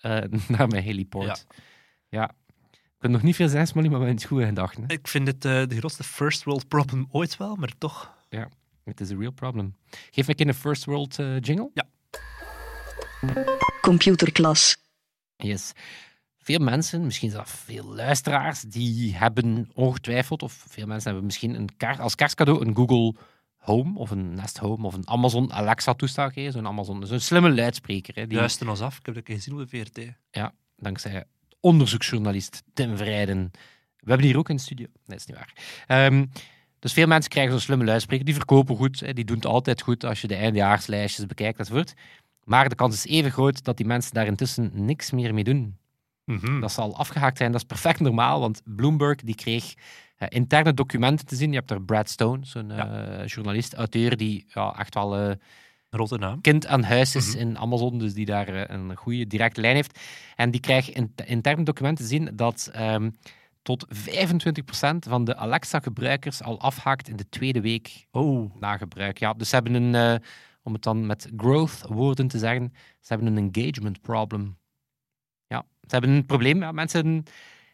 eh, 0.01 0.17
naar 0.57 0.67
mijn 0.67 0.83
heliport. 0.83 1.45
Ja. 2.09 2.31
Ik 2.71 3.03
kan 3.03 3.11
nog 3.11 3.21
niet 3.21 3.35
veel 3.35 3.47
zijn, 3.49 3.67
maar 3.73 3.83
we 3.83 3.89
hebben 3.89 4.09
iets 4.09 4.25
goede 4.25 4.45
gedachten. 4.45 4.83
hè. 4.87 4.93
Ik 4.93 5.07
vind 5.07 5.27
het 5.27 5.45
eh, 5.45 5.63
de 5.67 5.77
grootste 5.77 6.03
first 6.03 6.43
world 6.43 6.67
problem 6.67 7.07
ooit 7.11 7.37
wel, 7.37 7.55
maar 7.55 7.71
toch. 7.77 8.15
Het 8.83 8.99
is 8.99 9.09
een 9.09 9.19
real 9.19 9.31
problem. 9.31 9.75
Geef 10.11 10.27
me 10.27 10.33
een 10.37 10.47
een 10.47 10.53
first 10.53 10.85
world 10.85 11.19
eh, 11.19 11.39
jingle. 11.39 11.71
Computerklas. 13.81 14.77
Yes. 15.35 15.71
Veel 16.37 16.59
mensen, 16.59 17.03
misschien 17.05 17.29
zelfs 17.29 17.51
veel 17.51 17.83
luisteraars, 17.83 18.61
die 18.61 19.15
hebben 19.15 19.69
ongetwijfeld, 19.73 20.41
of 20.43 20.65
veel 20.67 20.85
mensen 20.85 21.05
hebben 21.05 21.25
misschien 21.25 21.55
een 21.55 21.97
als 21.99 22.15
kerstcadeau 22.15 22.65
een 22.65 22.75
Google 22.75 23.15
Home 23.57 23.99
of 23.99 24.11
een 24.11 24.33
Nest 24.33 24.57
Home 24.57 24.85
of 24.85 24.93
een 24.93 25.07
Amazon 25.07 25.53
Alexa 25.53 25.93
toestel 25.93 26.25
gekregen. 26.25 26.51
Zo'n 26.51 26.67
Amazon, 26.67 27.05
zo'n 27.05 27.19
slimme 27.19 27.53
luidspreker. 27.53 28.15
Hè, 28.15 28.27
die, 28.27 28.37
Luister 28.37 28.69
ons 28.69 28.81
af, 28.81 28.97
ik 28.97 29.05
heb 29.05 29.15
dat 29.15 29.23
gezien 29.25 29.53
op 29.53 29.69
de 29.69 29.77
VRT. 29.77 30.13
dankzij 30.75 31.25
onderzoeksjournalist 31.59 32.63
Tim 32.73 32.97
Vrijden. 32.97 33.51
We 33.99 34.09
hebben 34.09 34.25
hier 34.25 34.37
ook 34.37 34.49
in 34.49 34.55
de 34.55 34.61
studio. 34.61 34.85
Nee, 34.85 35.17
dat 35.17 35.19
is 35.19 35.25
niet 35.25 35.37
waar. 35.37 35.53
Ehm, 35.87 36.25
dus 36.79 36.93
veel 36.93 37.07
mensen 37.07 37.29
krijgen 37.31 37.51
zo'n 37.51 37.61
slimme 37.61 37.85
luidspreker. 37.85 38.25
Die 38.25 38.33
verkopen 38.33 38.75
goed. 38.75 39.15
Die 39.15 39.25
doen 39.25 39.35
het 39.35 39.45
altijd 39.45 39.81
goed 39.81 40.03
als 40.05 40.21
je 40.21 40.27
de 40.27 40.35
eindejaarslijstjes 40.35 41.25
bekijkt 41.25 41.59
enzovoort. 41.59 41.93
Maar 42.43 42.69
de 42.69 42.75
kans 42.75 42.95
is 43.05 43.11
even 43.11 43.31
groot 43.31 43.63
dat 43.63 43.77
die 43.77 43.85
mensen 43.85 44.13
daar 44.13 44.25
intussen 44.25 44.71
niks 44.73 45.11
meer 45.11 45.33
mee 45.33 45.43
doen. 45.43 45.77
Dat 46.61 46.71
zal 46.71 46.95
afgehaakt 46.97 47.37
zijn. 47.37 47.51
Dat 47.51 47.61
is 47.61 47.67
perfect 47.67 47.99
normaal, 47.99 48.39
want 48.39 48.61
Bloomberg 48.65 49.15
die 49.15 49.35
kreeg 49.35 49.73
eh, 50.17 50.27
interne 50.31 50.73
documenten 50.73 51.25
te 51.25 51.35
zien. 51.35 51.49
Je 51.51 51.57
hebt 51.57 51.71
er 51.71 51.81
Brad 51.81 52.09
Stone, 52.09 52.45
zo'n 52.45 52.71
eh, 52.71 53.25
journalist, 53.27 53.73
auteur, 53.73 54.17
die 54.17 54.45
ja, 54.53 54.75
echt 54.79 54.93
wel 54.93 55.35
Grote 55.89 56.17
naam. 56.17 56.41
kind 56.41 56.67
aan 56.67 56.83
huis 56.83 57.15
is 57.15 57.27
Mhm. 57.35 57.37
in 57.39 57.57
Amazon, 57.57 57.97
dus 57.99 58.13
die 58.13 58.25
daar 58.25 58.69
een 58.69 58.95
goede 58.95 59.27
directe 59.27 59.61
lijn 59.61 59.75
heeft. 59.75 59.99
En 60.35 60.51
die 60.51 60.59
krijgt 60.61 60.89
in 60.89 61.13
interne 61.25 61.63
documenten 61.63 62.03
te 62.05 62.09
zien 62.11 62.29
dat 62.33 62.69
ehm, 62.73 63.09
tot 63.67 63.85
25% 63.89 63.89
van 64.99 65.23
de 65.23 65.35
Alexa-gebruikers 65.35 66.41
al 66.41 66.59
afhaakt 66.59 67.09
in 67.09 67.15
de 67.15 67.29
tweede 67.29 67.61
week 67.61 68.07
Oh, 68.11 68.55
na 68.59 68.77
gebruik. 68.77 69.17
Ja, 69.17 69.33
dus 69.33 69.49
ze 69.49 69.55
hebben 69.55 69.73
een, 69.73 69.95
eh, 69.95 70.27
om 70.63 70.73
het 70.73 70.83
dan 70.83 71.05
met 71.05 71.31
growth 71.37 71.81
woorden 71.89 72.27
te 72.27 72.37
zeggen, 72.37 72.73
ze 72.99 73.13
hebben 73.13 73.35
een 73.35 73.51
engagement 73.51 74.01
problem. 74.01 74.57
Ja, 75.47 75.65
ze 75.81 75.87
hebben 75.87 76.09
een 76.09 76.25
probleem. 76.25 76.59
Ja, 76.59 76.71
mensen 76.71 77.23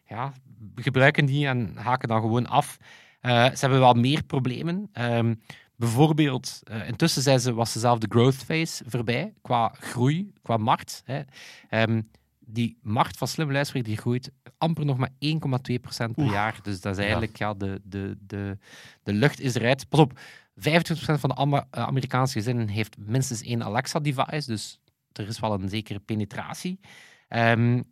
ja, 0.06 0.32
gebruiken 0.74 1.26
die 1.26 1.46
en 1.46 1.76
haken 1.76 2.08
dan 2.08 2.20
gewoon 2.20 2.46
af. 2.46 2.76
Eh, 3.20 3.44
ze 3.44 3.60
hebben 3.60 3.80
wel 3.80 3.94
meer 3.94 4.24
problemen. 4.24 4.88
Ehm, 4.92 5.34
bijvoorbeeld, 5.76 6.60
eh, 6.64 6.88
intussen 6.88 7.22
zijn 7.22 7.40
ze, 7.40 7.52
was 7.52 7.72
ze 7.72 7.78
zelf 7.78 7.98
de 7.98 8.08
growth 8.10 8.44
phase 8.44 8.84
voorbij, 8.86 9.34
qua 9.42 9.74
groei, 9.80 10.32
qua 10.42 10.56
markt. 10.56 11.02
Hè. 11.04 11.22
Ehm, 11.68 12.00
die 12.46 12.78
markt 12.82 13.16
van 13.16 13.28
slimme 13.28 13.52
luidspreker 13.52 13.88
die 13.88 13.98
groeit 13.98 14.30
amper 14.58 14.84
nog 14.84 14.96
maar 14.96 15.10
1,2% 15.10 15.80
per 15.80 16.10
Oeh. 16.16 16.32
jaar. 16.32 16.58
Dus 16.62 16.80
dat 16.80 16.92
is 16.92 16.98
eigenlijk, 16.98 17.36
ja, 17.36 17.54
de, 17.54 17.80
de, 17.84 18.16
de, 18.20 18.58
de 19.02 19.12
lucht 19.12 19.40
is 19.40 19.54
eruit. 19.54 19.88
Pas 19.88 20.00
op, 20.00 20.18
25% 20.60 20.60
van 20.94 21.30
de 21.30 21.66
eh, 21.70 21.82
Amerikaanse 21.82 22.32
gezinnen 22.32 22.68
heeft 22.68 22.96
minstens 22.98 23.42
één 23.42 23.64
Alexa-device, 23.64 24.50
dus 24.50 24.80
er 25.12 25.28
is 25.28 25.40
wel 25.40 25.52
een 25.52 25.68
zekere 25.68 25.98
penetratie. 25.98 26.80
Ehm, 27.28 27.82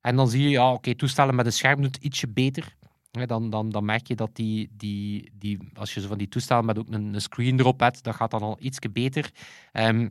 en 0.00 0.16
dan 0.16 0.28
zie 0.28 0.42
je, 0.42 0.48
ja, 0.48 0.72
oké, 0.72 0.94
toestellen 0.94 1.34
met 1.34 1.46
een 1.46 1.52
scherm 1.52 1.82
doet 1.82 1.96
ietsje 1.96 2.28
beter. 2.28 2.76
Dan, 3.10 3.50
dan, 3.50 3.70
dan 3.70 3.84
merk 3.84 4.06
je 4.06 4.14
dat 4.14 4.36
die, 4.36 4.68
die, 4.72 5.30
die, 5.34 5.58
als 5.74 5.94
je 5.94 6.00
zo 6.00 6.08
van 6.08 6.18
die 6.18 6.28
toestellen 6.28 6.64
met 6.64 6.78
ook 6.78 6.88
een, 6.88 7.14
een 7.14 7.20
screen 7.20 7.58
erop 7.58 7.80
hebt, 7.80 8.02
dat 8.02 8.14
gaat 8.14 8.30
dan 8.30 8.42
al 8.42 8.56
ietsje 8.60 8.90
beter. 8.90 9.30
Ehm, 9.72 10.08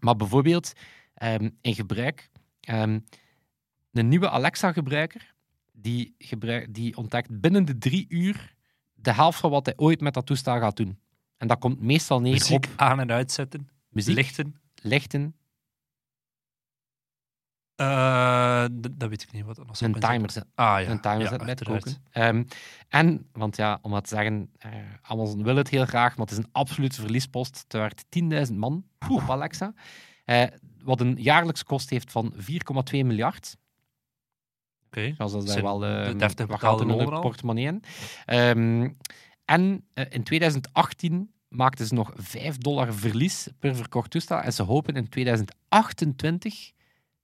maar 0.00 0.16
bijvoorbeeld 0.16 0.72
ehm, 1.14 1.50
in 1.60 1.74
gebruik, 1.74 2.30
ehm, 2.60 2.98
een 3.92 4.08
nieuwe 4.08 4.30
Alexa-gebruiker, 4.30 5.34
die, 5.72 6.14
gebruik, 6.18 6.74
die 6.74 6.96
ontdekt 6.96 7.40
binnen 7.40 7.64
de 7.64 7.78
drie 7.78 8.06
uur 8.08 8.54
de 8.94 9.12
helft 9.12 9.38
van 9.40 9.50
wat 9.50 9.66
hij 9.66 9.74
ooit 9.76 10.00
met 10.00 10.14
dat 10.14 10.26
toestel 10.26 10.58
gaat 10.58 10.76
doen. 10.76 10.98
En 11.36 11.48
dat 11.48 11.58
komt 11.58 11.80
meestal 11.80 12.20
neer 12.20 12.32
muziek 12.32 12.64
op 12.66 12.72
aan- 12.76 13.00
en 13.00 13.10
uitzetten. 13.10 13.68
muziek, 13.88 14.14
Lichten. 14.14 14.60
lichten, 14.74 15.34
Eh, 17.74 18.64
dat 18.92 19.08
weet 19.08 19.22
ik 19.22 19.32
niet 19.32 19.44
wat 19.44 19.56
zou 19.56 19.92
een 19.92 20.00
timer 20.00 20.30
zetten. 20.30 20.52
zijn. 20.54 20.68
Ah 20.68 20.82
ja, 20.82 20.90
een 20.90 21.00
timer 21.00 21.22
ja, 21.22 21.30
het 21.32 21.42
uiteraard. 21.42 21.82
koken. 21.84 22.02
Ehm, 22.10 22.44
en, 22.88 23.28
want 23.32 23.56
ja, 23.56 23.78
om 23.82 23.90
wat 23.90 24.02
te 24.08 24.14
zeggen, 24.14 24.50
eh, 24.58 24.70
Amazon 25.02 25.42
wil 25.42 25.56
het 25.56 25.68
heel 25.68 25.84
graag, 25.86 26.16
maar 26.16 26.26
het 26.26 26.38
is 26.38 26.44
een 26.44 26.52
absolute 26.52 27.00
verliespost. 27.00 27.58
Het 27.62 27.72
werkt 27.72 28.04
10.000 28.08 28.58
man 28.58 28.84
op 29.08 29.30
Alexa. 29.30 29.74
Eh, 30.24 30.44
wat 30.82 31.00
een 31.00 31.16
jaarlijkse 31.18 31.64
kost 31.64 31.90
heeft 31.90 32.12
van 32.12 32.32
4,2 32.36 32.40
miljard. 32.90 33.56
Oké. 34.86 35.14
Zoals 35.16 35.32
dat 35.32 35.40
daar 35.42 35.50
Zijn 35.52 35.64
wel 35.64 35.78
de 35.78 35.86
eh 35.86 36.18
deftig 36.18 36.46
betaalde 36.46 36.82
in 36.82 36.88
de 36.98 37.04
portemonnee 37.20 37.66
in. 37.66 37.82
Ehm, 38.26 38.90
en 39.44 39.84
eh, 39.94 40.04
in 40.08 40.22
2018 40.22 41.32
maakten 41.48 41.86
ze 41.86 41.94
nog 41.94 42.12
5 42.16 42.58
dollar 42.58 42.94
verlies 42.94 43.48
per 43.58 43.76
verkocht 43.76 44.10
toestel. 44.10 44.38
En 44.38 44.52
ze 44.52 44.62
hopen 44.62 44.94
in 44.94 45.08
2028 45.08 46.72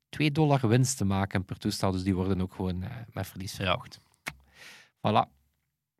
2 0.09 0.31
dollar 0.31 0.69
winst 0.69 0.97
te 0.97 1.05
maken 1.05 1.45
per 1.45 1.59
toestel. 1.59 1.91
Dus 1.93 2.03
die 2.03 2.15
worden 2.15 2.41
ook 2.41 2.55
gewoon 2.55 2.83
eh, 2.83 2.91
met 3.13 3.27
verlies 3.27 3.55
verkocht. 3.55 4.01
Voilà. 4.97 5.35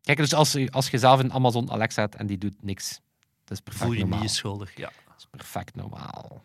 Kijk, 0.01 0.17
dus 0.17 0.33
als, 0.33 0.51
je- 0.51 0.71
als 0.71 0.89
je 0.89 0.97
zelf 0.97 1.19
een 1.19 1.33
Amazon 1.33 1.71
Alexa 1.71 2.01
hebt 2.01 2.15
en 2.15 2.27
die 2.27 2.37
doet 2.37 2.63
niks, 2.63 3.01
dat 3.43 3.57
is 3.57 3.63
perfect 3.63 3.83
Voel 3.85 3.93
je 3.93 3.99
normaal. 3.99 4.19
niet 4.21 4.31
schuldig, 4.31 4.77
ja. 4.77 4.91
Dat 5.07 5.15
is 5.17 5.27
perfect 5.31 5.75
normaal. 5.75 6.43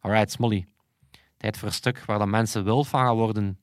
Alright, 0.00 0.30
Smolly. 0.30 0.66
Tijd 1.36 1.56
voor 1.58 1.68
een 1.68 1.74
stuk 1.74 2.04
waar 2.04 2.18
dan 2.18 2.30
mensen 2.30 2.64
wild 2.64 2.88
van 2.88 3.00
gaan 3.00 3.16
worden. 3.16 3.58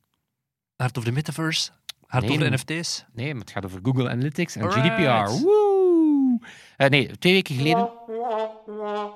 Hard 0.75 0.97
over 0.97 1.09
de 1.09 1.15
metaverse. 1.15 1.71
Hard 2.07 2.23
Nee, 2.25 2.31
over 2.37 2.49
de. 2.51 2.55
NFT's. 2.55 3.05
Nee, 3.13 3.31
maar 3.33 3.41
het 3.41 3.51
gaat 3.51 3.65
over 3.65 3.79
Google 3.83 4.09
Analytics 4.09 4.55
en 4.55 4.61
Alright. 4.61 4.87
GDPR. 4.87 5.43
Woe! 5.43 6.39
Eh, 6.77 6.89
nee, 6.89 7.17
twee 7.17 7.33
weken 7.33 7.55
geleden. 7.55 7.89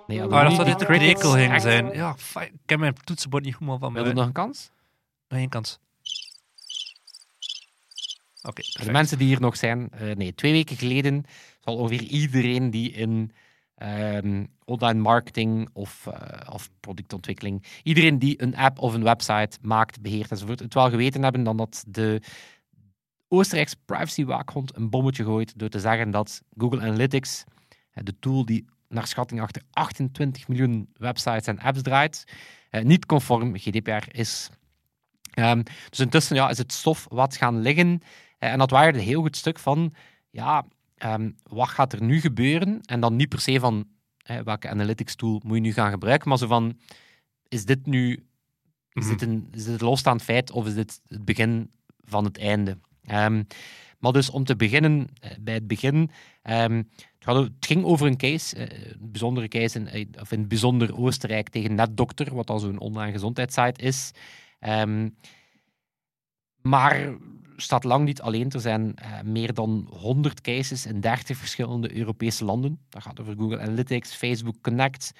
Nee, 0.08 0.24
Oh, 0.24 0.30
dat 0.44 0.54
zou 0.54 0.66
dit 0.66 0.80
de 0.80 0.86
Echt. 0.86 1.62
zijn. 1.62 1.92
Ja, 1.94 2.16
ik 2.42 2.52
heb 2.70 2.80
mijn 2.80 2.94
toetsenbord 3.04 3.44
niet 3.44 3.56
goed 3.56 3.68
van 3.68 3.80
Wil 3.80 3.90
mij. 3.92 4.04
je 4.04 4.14
nog 4.14 4.26
een 4.26 4.32
kans? 4.32 4.70
Nog 5.28 5.40
één 5.40 5.50
kans. 5.50 5.80
Oké, 8.44 8.62
de 8.86 8.92
mensen 8.92 9.18
die 9.18 9.28
hier 9.28 9.42
nog 9.42 9.58
zijn. 9.58 9.90
eh, 9.92 10.16
nee, 10.16 10.36
twee 10.36 10.52
weken 10.52 10.76
geleden 10.78 11.24
zal 11.64 11.76
ongeveer 11.78 12.02
iedereen 12.02 12.70
die 12.72 12.92
in 12.92 13.32
ehm, 13.76 14.46
online 14.66 15.00
marketing 15.00 15.70
of, 15.74 16.08
eh, 16.08 16.54
of 16.54 16.70
productontwikkeling, 16.80 17.66
iedereen 17.84 18.20
die 18.20 18.42
een 18.42 18.56
app 18.56 18.80
of 18.80 18.94
een 18.94 19.04
website 19.04 19.58
maakt, 19.62 20.02
beheert 20.02 20.32
enzovoort, 20.32 20.60
het 20.60 20.74
wel 20.74 20.90
geweten 20.90 21.24
hebben 21.24 21.44
dan 21.44 21.58
dat 21.58 21.84
de 21.88 22.22
Oostenrijkse 23.28 23.76
privacywaakhond 23.86 24.76
een 24.76 24.90
bommetje 24.90 25.24
gooit 25.24 25.60
door 25.60 25.70
te 25.70 25.80
zeggen 25.80 26.12
dat 26.12 26.42
Google 26.58 26.82
Analytics, 26.82 27.44
eh, 27.92 28.04
de 28.04 28.20
tool 28.20 28.46
die 28.46 28.66
naar 28.90 29.08
schatting 29.08 29.42
achter 29.42 29.62
28 29.72 30.48
miljoen 30.48 30.90
websites 30.94 31.48
en 31.48 31.60
apps 31.60 31.82
draait. 31.82 32.24
Eh, 32.70 32.84
niet 32.84 33.06
conform 33.06 33.58
GDPR 33.58 34.08
is. 34.12 34.50
Ehm, 35.34 35.64
dus 35.90 36.00
intussen 36.00 36.36
ja, 36.36 36.50
is 36.50 36.58
het 36.58 36.74
stof 36.74 37.06
wat 37.10 37.36
gaan 37.36 37.60
liggen. 37.60 38.02
En 38.38 38.58
dat 38.58 38.70
waren 38.70 38.94
een 38.94 39.00
heel 39.00 39.22
goed 39.22 39.38
stuk 39.38 39.60
van, 39.60 39.94
ja, 40.30 40.66
ehm, 40.96 41.32
wat 41.44 41.68
gaat 41.68 41.94
er 41.94 42.04
nu 42.04 42.20
gebeuren? 42.20 42.82
En 42.82 43.00
dan 43.00 43.16
niet 43.16 43.30
per 43.30 43.40
se 43.40 43.60
van, 43.60 43.88
eh, 44.18 44.40
welke 44.40 44.70
analytics 44.70 45.16
tool 45.16 45.42
moet 45.44 45.56
je 45.56 45.62
nu 45.62 45.74
gaan 45.74 45.92
gebruiken, 45.92 46.30
maar 46.30 46.38
zo 46.38 46.48
van, 46.48 46.80
is 47.48 47.66
dit 47.66 47.86
nu 47.86 48.26
is, 48.94 49.04
Mhm. 49.06 49.10
dit 49.10 49.22
een, 49.22 49.48
is 49.52 49.64
dit 49.66 49.82
een 49.82 49.88
losstaand 49.88 50.22
feit 50.24 50.52
of 50.52 50.68
is 50.68 50.74
dit 50.74 51.02
het 51.08 51.26
begin 51.26 51.72
van 52.02 52.24
het 52.24 52.38
einde? 52.38 52.78
Ehm, 53.04 53.44
maar 54.00 54.12
dus 54.12 54.30
om 54.30 54.44
te 54.44 54.56
beginnen, 54.56 55.08
eh, 55.22 55.32
bij 55.40 55.54
het 55.54 55.68
begin, 55.68 56.10
ehm, 56.42 56.84
het, 57.20 57.52
ging 57.60 57.84
over 57.84 58.08
een 58.08 58.18
case, 58.18 58.56
eh, 58.56 58.92
een 59.02 59.12
bijzondere 59.12 59.48
case, 59.48 59.80
in, 59.80 59.88
eh, 59.88 60.06
of 60.22 60.32
in 60.32 60.40
het 60.40 60.48
bijzonder 60.48 60.98
Oostenrijk 60.98 61.50
tegen 61.50 61.76
NetDokter, 61.76 62.36
wat 62.36 62.50
al 62.50 62.60
zo'n 62.60 62.80
online 62.80 63.12
gezondheidssite 63.12 63.82
is. 63.82 64.12
Maar 66.62 67.16
staat 67.56 67.84
lang 67.84 68.06
niet 68.06 68.22
alleen. 68.22 68.52
Er 68.52 68.60
zijn 68.60 68.96
eh, 68.96 69.22
meer 69.22 69.54
dan 69.54 69.88
100 69.90 70.42
cases 70.42 70.86
in 70.86 71.00
30 71.00 71.38
verschillende 71.38 71.96
Europese 71.96 72.46
landen. 72.46 72.80
Dat 72.90 73.02
gaat 73.02 73.20
over 73.20 73.36
Google 73.38 73.60
Analytics, 73.60 74.14
Facebook 74.14 74.56
Connect. 74.62 75.12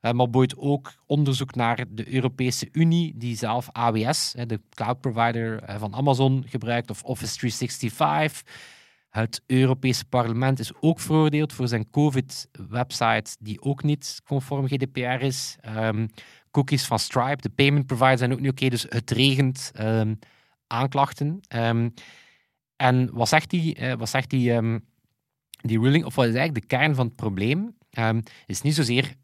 eh, 0.00 0.12
maar 0.12 0.30
boeit 0.30 0.56
ook 0.56 0.94
onderzoek 1.06 1.54
naar 1.54 1.84
de 1.88 2.14
Europese 2.14 2.68
Unie, 2.72 3.12
die 3.16 3.36
zelf 3.36 3.68
AWS, 3.72 4.34
de 4.46 4.60
cloud 4.74 5.00
provider 5.00 5.62
eh, 5.62 5.78
van 5.78 5.94
Amazon, 5.94 6.44
gebruikt, 6.46 6.90
of 6.90 7.02
Office 7.02 7.36
365. 7.36 8.42
Het 9.10 9.42
Europese 9.46 10.04
parlement 10.04 10.58
is 10.58 10.72
ook 10.80 11.00
veroordeeld 11.00 11.52
voor 11.52 11.68
zijn 11.68 11.90
COVID-website, 11.90 13.36
die 13.40 13.62
ook 13.62 13.82
niet 13.82 14.20
conform 14.24 14.66
GDPR 14.66 15.24
is. 15.24 15.56
Ehm, 15.60 16.06
cookies 16.50 16.84
van 16.84 16.98
Stripe, 16.98 17.42
de 17.42 17.48
payment 17.48 17.86
providers, 17.86 18.18
zijn 18.18 18.32
ook 18.32 18.40
niet 18.40 18.50
oké. 18.50 18.68
dus 18.68 18.86
het 18.88 19.10
regent 19.10 19.70
ehm, 19.74 20.14
aanklachten. 20.70 21.40
Ehm, 21.48 21.88
en 22.76 23.12
wat 23.12 23.28
zegt 23.28 23.50
die, 23.50 23.74
eh, 23.74 23.92
wat 23.92 24.08
zegt 24.08 24.30
die, 24.30 24.52
ehm, 24.52 24.78
die 25.60 25.80
ruling, 25.80 26.04
of 26.04 26.14
wat 26.14 26.26
is 26.26 26.34
eigenlijk 26.34 26.68
de 26.68 26.76
kern 26.76 26.94
van 26.94 27.06
het 27.06 27.16
probleem? 27.16 27.76
Ehm, 27.90 28.20
is 28.46 28.62
niet 28.62 28.74
zozeer 28.74 29.14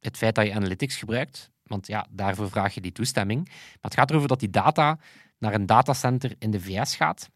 het 0.00 0.16
feit 0.16 0.34
dat 0.34 0.46
je 0.46 0.54
analytics 0.54 0.96
gebruikt, 0.96 1.50
want 1.62 1.86
ja, 1.86 2.06
daarvoor 2.10 2.50
vraag 2.50 2.74
je 2.74 2.80
die 2.80 2.92
toestemming. 2.92 3.44
Maar 3.44 3.78
het 3.80 3.94
gaat 3.94 4.10
erover 4.10 4.28
dat 4.28 4.40
die 4.40 4.50
data 4.50 4.98
naar 5.38 5.54
een 5.54 5.66
datacenter 5.66 6.34
in 6.38 6.50
de 6.50 6.60
VS 6.60 6.96
gaat. 6.96 7.30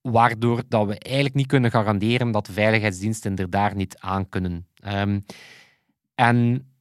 waardoor 0.00 0.62
dat 0.68 0.86
we 0.86 0.98
eigenlijk 0.98 1.34
niet 1.34 1.46
kunnen 1.46 1.70
garanderen 1.70 2.30
dat 2.30 2.46
de 2.46 2.52
veiligheidsdiensten 2.52 3.36
er 3.36 3.50
daar 3.50 3.74
niet 3.76 3.98
aan 3.98 4.28
kunnen. 4.28 4.66
En 6.14 6.73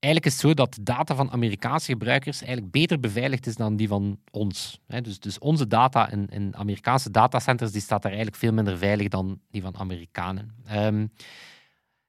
eigenlijk 0.00 0.26
is 0.26 0.32
het 0.32 0.40
zo 0.40 0.54
dat 0.54 0.74
de 0.74 0.82
data 0.82 1.14
van 1.14 1.30
Amerikaanse 1.30 1.90
gebruikers 1.90 2.42
eigenlijk 2.42 2.70
beter 2.70 3.00
beveiligd 3.00 3.46
is 3.46 3.56
dan 3.56 3.76
die 3.76 3.88
van 3.88 4.18
ons. 4.30 4.80
Dus, 4.86 5.18
dus 5.20 5.38
onze 5.38 5.66
data 5.66 6.10
in, 6.10 6.26
in 6.28 6.56
Amerikaanse 6.56 7.10
datacenters 7.10 7.72
die 7.72 7.80
staat 7.80 8.02
daar 8.02 8.12
eigenlijk 8.12 8.40
veel 8.40 8.52
minder 8.52 8.78
veilig 8.78 9.08
dan 9.08 9.40
die 9.50 9.62
van 9.62 9.76
Amerikanen. 9.76 10.54
Ehm, 10.66 11.06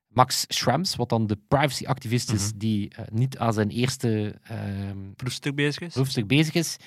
Max 0.07 0.45
Schrems, 0.47 0.95
wat 0.95 1.09
dan 1.09 1.27
de 1.27 1.37
privacyactivist 1.47 2.31
is, 2.31 2.51
die 2.55 2.89
eh, 2.89 3.05
niet 3.11 3.37
aan 3.37 3.53
zijn 3.53 3.69
eerste 3.69 4.39
ehm, 4.43 5.13
proefstuk 5.15 5.55
bezig 5.55 5.81
is. 5.81 5.93
bezig 6.27 6.53
is, 6.53 6.77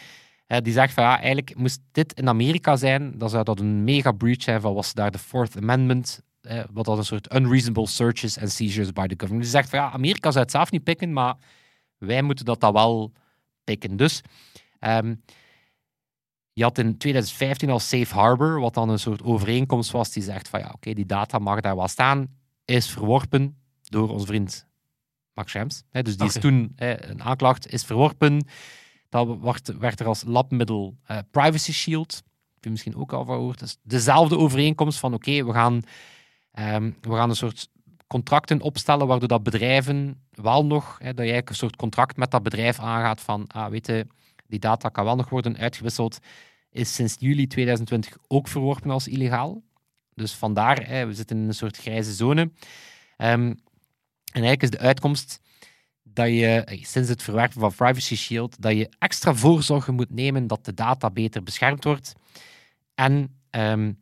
die 0.46 0.72
zegt 0.72 0.94
van 0.94 1.04
ja, 1.04 1.16
eigenlijk 1.16 1.56
moest 1.56 1.80
dit 1.92 2.12
in 2.12 2.28
Amerika 2.28 2.76
zijn, 2.76 3.18
dan 3.18 3.30
zou 3.30 3.44
dat 3.44 3.60
een 3.60 3.84
mega 3.84 4.12
breach 4.12 4.42
zijn 4.42 4.60
van 4.60 4.74
was 4.74 4.94
daar 4.94 5.10
de 5.10 5.18
Fourth 5.18 5.56
Amendment, 5.56 6.22
eh, 6.42 6.64
wat 6.72 6.84
dat 6.84 6.98
een 6.98 7.04
soort 7.04 7.34
unreasonable 7.34 7.86
searches 7.86 8.38
and 8.38 8.50
seizures 8.50 8.92
by 8.92 9.06
the 9.06 9.14
government. 9.16 9.42
Die 9.42 9.50
zegt 9.50 9.68
van 9.68 9.78
ja, 9.78 9.90
Amerika 9.90 10.30
zou 10.30 10.42
het 10.42 10.52
zelf 10.52 10.70
niet 10.70 10.84
pikken, 10.84 11.12
maar 11.12 11.36
wij 11.98 12.22
moeten 12.22 12.44
dat 12.44 12.60
dan 12.60 12.72
wel 12.72 13.12
pikken. 13.64 13.96
Dus 13.96 14.20
ehm, 14.78 15.14
je 16.52 16.62
had 16.62 16.78
in 16.78 16.98
2015 16.98 17.70
al 17.70 17.78
Safe 17.78 18.14
Harbor, 18.14 18.60
wat 18.60 18.74
dan 18.74 18.88
een 18.88 18.98
soort 18.98 19.22
overeenkomst 19.22 19.90
was 19.90 20.10
die 20.10 20.22
zegt 20.22 20.48
van 20.48 20.60
ja, 20.60 20.70
oké, 20.74 20.92
die 20.92 21.06
data 21.06 21.38
mag 21.38 21.60
daar 21.60 21.76
wel 21.76 21.88
staan, 21.88 22.26
is 22.64 22.90
verworpen 22.90 23.56
door 23.82 24.08
onze 24.08 24.26
vriend 24.26 24.66
Max 25.34 25.50
Schrems. 25.50 25.82
Dus 25.90 26.16
die 26.16 26.26
is 26.26 26.34
toen 26.34 26.72
een 26.76 27.22
aanklacht, 27.22 27.72
is 27.72 27.84
verworpen. 27.84 28.46
Dat 29.08 29.38
werd, 29.40 29.78
werd 29.78 30.00
er 30.00 30.06
als 30.06 30.24
labmiddel 30.26 30.96
eh, 31.04 31.18
Privacy 31.30 31.72
Shield. 31.72 32.14
Heb 32.54 32.64
je 32.64 32.70
misschien 32.70 32.96
ook 32.96 33.12
al 33.12 33.24
van 33.24 33.34
gehoord. 33.34 33.58
Dus 33.58 33.76
dezelfde 33.82 34.38
overeenkomst 34.38 34.98
van 34.98 35.14
oké, 35.14 35.44
we, 35.44 35.52
gaan, 35.52 35.82
ehm, 36.52 36.90
we 37.00 37.14
gaan 37.14 37.28
een 37.28 37.36
soort 37.36 37.68
contracten 38.06 38.60
opstellen 38.60 39.06
waardoor 39.06 39.28
dat 39.28 39.42
bedrijven 39.42 40.22
wel 40.30 40.66
nog, 40.66 40.98
hè, 40.98 41.08
dat 41.08 41.18
eigenlijk 41.18 41.48
een 41.48 41.54
soort 41.54 41.76
contract 41.76 42.16
met 42.16 42.30
dat 42.30 42.42
bedrijf 42.42 42.78
aangaat 42.78 43.20
van, 43.20 43.46
ah, 43.46 43.70
weet 43.70 43.86
je, 43.86 44.06
die 44.46 44.58
data 44.58 44.88
kan 44.88 45.04
wel 45.04 45.16
nog 45.16 45.28
worden 45.28 45.56
uitgewisseld, 45.56 46.18
is 46.70 46.94
sinds 46.94 47.16
juli 47.18 47.46
2020 47.46 48.16
ook 48.28 48.48
verworpen 48.48 48.90
als 48.90 49.08
illegaal. 49.08 49.62
Dus 50.14 50.32
vandaar, 50.34 50.86
hè, 50.86 51.06
we 51.06 51.14
zitten 51.14 51.36
in 51.36 51.48
een 51.48 51.54
soort 51.54 51.76
grijze 51.76 52.12
zone. 52.12 52.50
Ehm, 53.16 53.40
en 54.32 54.42
eigenlijk 54.42 54.62
is 54.62 54.70
de 54.70 54.78
uitkomst 54.78 55.40
dat 56.02 56.28
je, 56.28 56.46
eh, 56.46 56.84
sinds 56.84 57.08
het 57.08 57.22
verwerpen 57.22 57.60
van 57.60 57.74
Privacy 57.74 58.16
Shield, 58.16 58.62
dat 58.62 58.72
je 58.72 58.90
extra 58.98 59.34
voorzorgen 59.34 59.94
moet 59.94 60.10
nemen 60.10 60.46
dat 60.46 60.64
de 60.64 60.74
data 60.74 61.10
beter 61.10 61.42
beschermd 61.42 61.84
wordt. 61.84 62.12
En 62.94 63.40
ehm, 63.50 63.92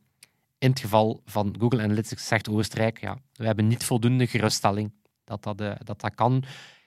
in 0.60 0.70
het 0.70 0.80
geval 0.80 1.22
van 1.24 1.54
Google 1.58 1.82
Analytics 1.82 2.26
zegt 2.26 2.48
Oostenrijk, 2.48 3.00
ja, 3.00 3.16
we 3.32 3.46
hebben 3.46 3.66
niet 3.66 3.84
voldoende 3.84 4.26
geruststelling 4.26 4.92
dat 5.24 5.42
dat, 5.42 5.60
eh, 5.60 5.72
dat, 5.84 6.00
dat 6.00 6.14
kan. 6.14 6.32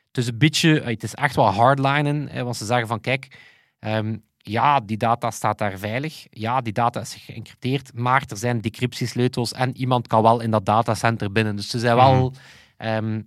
Het 0.07 0.17
is 0.17 0.27
een 0.27 0.37
beetje, 0.37 0.79
eh, 0.79 0.87
het 0.87 1.03
is 1.03 1.13
echt 1.13 1.35
wel 1.35 1.45
hardlinen, 1.45 2.27
hè, 2.29 2.43
want 2.43 2.55
ze 2.55 2.65
zeggen 2.65 2.87
van 2.87 3.01
kijk, 3.01 3.39
ehm, 3.79 4.17
ja, 4.37 4.79
die 4.79 4.97
data 4.97 5.31
staat 5.31 5.57
daar 5.57 5.77
veilig. 5.77 6.27
Ja, 6.29 6.61
die 6.61 6.73
data 6.73 6.99
is 6.99 7.13
geëncrypteerd, 7.13 7.93
maar 7.93 8.23
er 8.27 8.37
zijn 8.37 8.61
decryptiesleutels 8.61 9.51
en 9.51 9.77
iemand 9.77 10.07
kan 10.07 10.21
wel 10.21 10.39
in 10.41 10.51
dat 10.51 10.65
datacenter 10.65 11.31
binnen. 11.31 11.55
Dus 11.55 11.69
ze 11.69 11.79
zijn 11.79 11.95
wel... 11.95 12.33
ehm, 12.77 13.21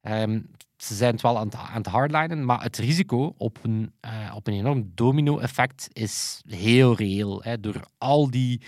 ehm, 0.00 0.40
ze 0.82 0.94
zijn 0.94 1.12
het 1.12 1.22
wel 1.22 1.38
aan 1.38 1.46
het, 1.46 1.54
aan 1.54 1.76
het 1.76 1.86
hardlinen, 1.86 2.44
maar 2.44 2.62
het 2.62 2.76
risico 2.76 3.34
op 3.36 3.58
een, 3.62 3.92
eh, 4.00 4.32
op 4.34 4.46
een 4.46 4.54
enorm 4.54 4.90
domino-effect 4.94 5.88
is 5.92 6.42
heel 6.48 6.96
reëel. 6.96 7.42
Hè. 7.42 7.60
Door 7.60 7.80
al 7.98 8.30
die, 8.30 8.62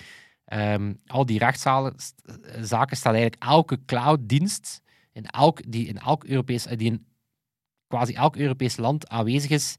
ehm, 0.44 0.94
al 1.06 1.26
die 1.26 1.38
rechtszaken 1.38 1.94
zaken 2.60 2.96
staat 2.96 3.14
eigenlijk 3.14 3.42
elke 3.42 3.84
clouddienst 3.84 4.82
in 5.12 5.26
elk, 5.26 5.72
die 5.72 5.86
in 5.86 5.98
elk 5.98 6.24
Europees, 6.24 6.66
eh, 6.66 6.78
die 6.78 6.90
in 6.90 7.06
quasi 7.86 8.12
elk 8.14 8.36
Europees 8.36 8.76
land 8.76 9.08
aanwezig 9.08 9.50
is, 9.50 9.76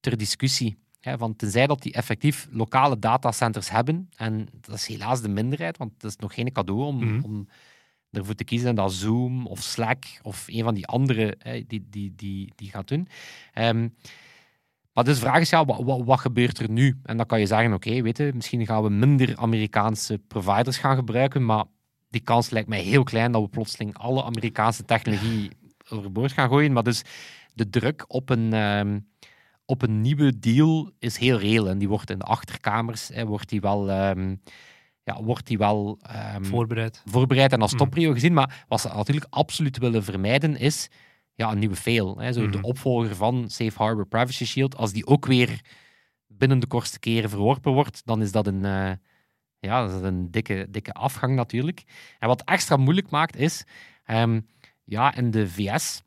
ter 0.00 0.16
discussie. 0.16 0.76
Hè, 1.00 1.16
want 1.16 1.38
tenzij 1.38 1.66
dat 1.66 1.82
die 1.82 1.92
effectief 1.92 2.48
lokale 2.50 2.98
datacenters 2.98 3.70
hebben, 3.70 4.08
en 4.16 4.48
dat 4.60 4.74
is 4.74 4.86
helaas 4.86 5.20
de 5.20 5.28
minderheid, 5.28 5.76
want 5.76 5.92
het 5.92 6.04
is 6.04 6.16
nog 6.16 6.34
geen 6.34 6.52
cadeau 6.52 6.84
om, 6.84 7.04
Mhm. 7.04 7.24
om 7.24 7.48
ervoor 8.10 8.34
te 8.34 8.44
kiezen 8.44 8.74
dat 8.74 8.92
Zoom 8.92 9.46
of 9.46 9.62
Slack 9.62 10.04
of 10.22 10.44
een 10.48 10.62
van 10.64 10.74
die 10.74 10.86
andere 10.86 11.36
die, 11.66 11.86
die, 11.90 12.14
die, 12.16 12.52
die 12.56 12.70
gaat 12.70 12.88
doen. 12.88 13.08
Ehm, 13.52 13.88
maar 14.92 15.04
dus 15.04 15.14
de 15.14 15.20
vraag 15.20 15.40
is, 15.40 15.50
ja, 15.50 15.64
wat, 15.64 15.82
wat, 15.82 16.00
wat 16.04 16.20
gebeurt 16.20 16.58
er 16.58 16.70
nu? 16.70 16.98
En 17.02 17.16
dan 17.16 17.26
kan 17.26 17.40
je 17.40 17.46
zeggen, 17.46 17.72
oké, 17.72 18.02
weet 18.02 18.16
je, 18.18 18.30
misschien 18.34 18.66
gaan 18.66 18.82
we 18.82 18.90
minder 18.90 19.36
Amerikaanse 19.36 20.18
providers 20.28 20.78
gaan 20.78 20.96
gebruiken, 20.96 21.44
maar 21.44 21.64
die 22.10 22.20
kans 22.20 22.50
lijkt 22.50 22.68
mij 22.68 22.80
heel 22.80 23.02
klein 23.02 23.32
dat 23.32 23.42
we 23.42 23.48
plotseling 23.48 23.98
alle 23.98 24.24
Amerikaanse 24.24 24.84
technologie 24.84 25.50
overboord 25.88 26.32
gaan 26.32 26.48
gooien. 26.48 26.72
Maar 26.72 26.82
dus 26.82 27.02
de 27.54 27.70
druk 27.70 28.04
op 28.08 28.30
een, 28.30 28.52
ehm, 28.52 28.98
op 29.64 29.82
een 29.82 30.00
nieuwe 30.00 30.38
deal 30.38 30.90
is 30.98 31.16
heel 31.16 31.38
reëel. 31.38 31.68
En 31.68 31.78
die 31.78 31.88
wordt 31.88 32.10
in 32.10 32.18
de 32.18 32.24
achterkamers 32.24 33.08
hè, 33.08 33.26
wordt 33.26 33.48
die 33.48 33.60
wel, 33.60 33.90
ehm, 33.90 34.34
ja, 35.04 35.22
wordt 35.22 35.46
die 35.46 35.58
wel 35.58 35.98
ehm, 36.02 36.44
Voorbereid. 36.44 37.02
voorbereid 37.06 37.52
en 37.52 37.60
als 37.62 37.70
Mhm. 37.72 37.80
topprio 37.80 38.12
gezien. 38.12 38.32
Maar 38.32 38.64
wat 38.68 38.80
ze 38.80 38.88
natuurlijk 38.94 39.26
absoluut 39.30 39.78
willen 39.78 40.04
vermijden 40.04 40.56
is 40.56 40.88
ja, 41.34 41.50
een 41.52 41.58
nieuwe 41.58 41.76
fail. 41.76 42.18
Hè. 42.18 42.32
Zo 42.32 42.48
De 42.48 42.56
Mhm. 42.56 42.64
opvolger 42.66 43.14
van 43.16 43.50
Safe 43.50 43.82
Harbor 43.82 44.06
Privacy 44.06 44.44
Shield, 44.44 44.76
als 44.76 44.92
die 44.92 45.06
ook 45.06 45.26
weer 45.26 45.60
binnen 46.26 46.58
de 46.58 46.66
kortste 46.66 46.98
keren 46.98 47.30
verworpen 47.30 47.72
wordt, 47.72 48.02
dan 48.04 48.22
is 48.22 48.32
dat 48.32 48.46
een, 48.46 48.64
eh, 48.64 48.92
ja, 49.58 49.86
dat 49.86 49.96
is 50.00 50.02
een 50.06 50.30
dikke, 50.30 50.66
dikke 50.70 50.92
afgang 50.92 51.34
natuurlijk. 51.34 51.82
En 52.18 52.28
wat 52.28 52.42
extra 52.44 52.76
moeilijk 52.76 53.10
maakt 53.10 53.36
is, 53.36 53.64
ehm, 54.04 54.40
ja, 54.84 55.14
in 55.14 55.30
de 55.30 55.48
VS, 55.48 56.02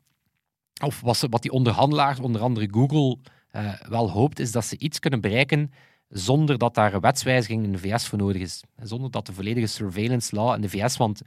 of 0.82 1.00
wat, 1.00 1.16
ze, 1.16 1.28
wat 1.28 1.42
die 1.42 1.50
onderhandelaars, 1.50 2.18
onder 2.20 2.40
andere 2.40 2.68
Google, 2.70 3.18
eh, 3.50 3.80
wel 3.88 4.10
hoopt, 4.10 4.38
is 4.38 4.52
dat 4.52 4.64
ze 4.64 4.78
iets 4.78 4.98
kunnen 4.98 5.20
bereiken 5.20 5.70
zonder 6.08 6.58
dat 6.58 6.74
daar 6.74 6.94
een 6.94 7.00
wetswijziging 7.00 7.64
in 7.64 7.72
de 7.72 7.78
VS 7.78 8.08
voor 8.08 8.18
nodig 8.18 8.42
is. 8.42 8.62
Zonder 8.76 9.10
dat 9.10 9.26
de 9.26 9.32
volledige 9.32 9.66
surveillance 9.66 10.34
law 10.34 10.54
in 10.54 10.60
de 10.60 10.68
VS, 10.68 10.96
want 10.96 11.20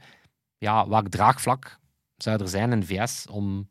ja, 0.58 0.88
welk 0.88 1.08
draagvlak 1.08 1.78
zou 2.16 2.40
er 2.42 2.48
zijn 2.48 2.72
in 2.72 2.80
de 2.80 2.86
VS 2.86 3.26
om 3.26 3.66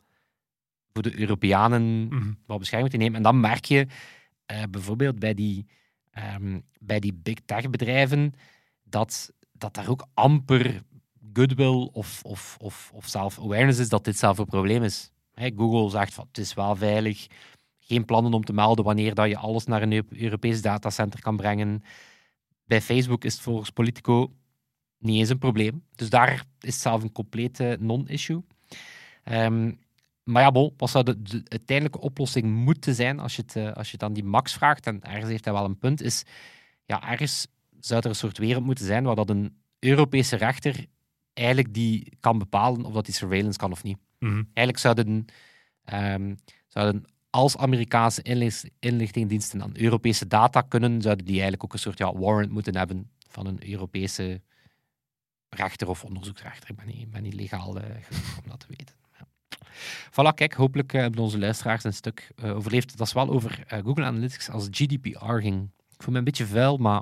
voor 0.93 1.03
de 1.03 1.19
Europeanen 1.19 2.07
Mhm. 2.07 2.31
wat 2.45 2.59
bescherming 2.59 2.91
te 2.91 2.97
nemen? 2.97 3.15
En 3.15 3.23
dan 3.23 3.39
merk 3.39 3.65
je 3.65 3.87
eh, 4.45 4.63
bijvoorbeeld 4.69 5.19
bij 5.19 5.33
die, 5.33 5.65
ehm, 6.11 6.59
bij 6.79 6.99
die 6.99 7.13
big 7.13 7.37
tech 7.45 7.69
bedrijven 7.69 8.33
dat, 8.83 9.31
dat 9.51 9.73
daar 9.73 9.89
ook 9.89 10.07
amper 10.13 10.81
goodwill 11.33 11.89
of, 11.91 12.23
of, 12.23 12.57
of, 12.59 12.91
of 12.93 13.07
self-awareness 13.07 13.79
is 13.79 13.89
dat 13.89 14.03
dit 14.03 14.17
zelf 14.17 14.37
een 14.37 14.45
probleem 14.45 14.83
is. 14.83 15.11
Google 15.33 15.89
zegt 15.89 16.13
van 16.13 16.25
het 16.27 16.37
is 16.37 16.53
wel 16.53 16.75
veilig, 16.75 17.27
geen 17.79 18.05
plannen 18.05 18.33
om 18.33 18.43
te 18.43 18.53
melden 18.53 18.85
wanneer 18.85 19.13
dat 19.13 19.27
je 19.29 19.37
alles 19.37 19.65
naar 19.65 19.81
een 19.81 19.91
Eu- 19.91 20.03
Europees 20.09 20.61
datacenter 20.61 21.21
kan 21.21 21.35
brengen. 21.37 21.83
Bij 22.65 22.81
Facebook 22.81 23.23
is 23.23 23.33
het 23.33 23.41
volgens 23.41 23.69
Politico 23.69 24.33
niet 24.97 25.19
eens 25.19 25.29
een 25.29 25.37
probleem. 25.37 25.83
Dus 25.95 26.09
daar 26.09 26.33
is 26.59 26.73
het 26.73 26.81
zelf 26.81 27.03
een 27.03 27.11
complete 27.11 27.77
non-issue. 27.79 28.43
Ehm, 29.23 29.71
maar 30.29 30.41
ja, 30.43 30.51
bon, 30.51 30.73
wat 30.77 30.89
zou 30.89 31.03
de, 31.03 31.21
de 31.21 31.41
uiteindelijke 31.47 31.99
oplossing 31.99 32.45
moeten 32.45 32.95
zijn 32.95 33.19
als 33.19 33.35
je, 33.35 33.41
het, 33.41 33.55
eh, 33.55 33.71
als 33.71 33.87
je 33.87 33.93
het 33.93 34.03
aan 34.03 34.13
die 34.13 34.23
Max 34.23 34.53
vraagt, 34.53 34.85
en 34.85 35.01
ergens 35.03 35.29
heeft 35.29 35.45
hij 35.45 35.53
wel 35.53 35.65
een 35.65 35.77
punt, 35.77 36.01
is 36.01 36.23
ja, 36.85 37.09
ergens 37.09 37.47
zou 37.79 38.01
er 38.01 38.09
een 38.09 38.15
soort 38.15 38.37
wereld 38.37 38.63
moeten 38.63 38.85
zijn 38.85 39.03
waar 39.03 39.15
dat 39.15 39.29
een 39.29 39.57
Europese 39.79 40.35
rechter 40.35 40.85
eigenlijk 41.33 41.73
die 41.73 42.17
kan 42.19 42.37
bepalen 42.37 42.85
of 42.85 42.93
dat 42.93 43.05
die 43.05 43.13
surveillance 43.13 43.57
kan 43.57 43.71
of 43.71 43.83
niet. 43.83 43.97
Mhm. 44.19 44.33
Eigenlijk 44.33 44.77
zouden, 44.77 45.25
ehm, 45.83 46.35
zouden 46.67 47.05
als 47.29 47.57
Amerikaanse 47.57 48.21
inlicht- 48.21 48.69
inlichtingendiensten 48.79 49.61
aan 49.63 49.77
Europese 49.77 50.27
data 50.27 50.61
kunnen, 50.61 51.01
zouden 51.01 51.25
die 51.25 51.33
eigenlijk 51.33 51.63
ook 51.63 51.73
een 51.73 51.79
soort 51.79 51.97
ja, 51.97 52.13
warrant 52.13 52.51
moeten 52.51 52.75
hebben 52.75 53.11
van 53.29 53.45
een 53.45 53.69
Europese 53.71 54.41
rechter 55.49 55.89
of 55.89 56.03
onderzoeksrechter. 56.03 56.69
Ik 56.69 56.75
ben 56.75 56.87
niet, 56.87 57.11
ben 57.11 57.23
niet 57.23 57.33
legaal 57.33 57.79
eh, 57.79 58.03
genoeg 58.03 58.37
om 58.43 58.49
dat 58.49 58.59
te 58.59 58.67
weten. 58.69 58.98
Voilà, 60.11 60.33
kijk, 60.35 60.53
hopelijk 60.53 60.93
eh, 60.93 61.01
hebben 61.01 61.21
onze 61.21 61.39
luisteraars 61.39 61.83
een 61.83 61.93
stuk 61.93 62.31
eh, 62.35 62.55
overleefd. 62.55 62.97
Dat 62.97 63.07
is 63.07 63.13
wel 63.13 63.29
over 63.29 63.63
eh, 63.67 63.79
Google 63.83 64.03
Analytics 64.03 64.49
als 64.49 64.67
GDPR 64.71 65.33
ging. 65.33 65.69
Ik 65.89 66.03
voel 66.03 66.13
me 66.13 66.17
een 66.17 66.23
beetje 66.23 66.45
vuil, 66.45 66.77
maar... 66.77 67.01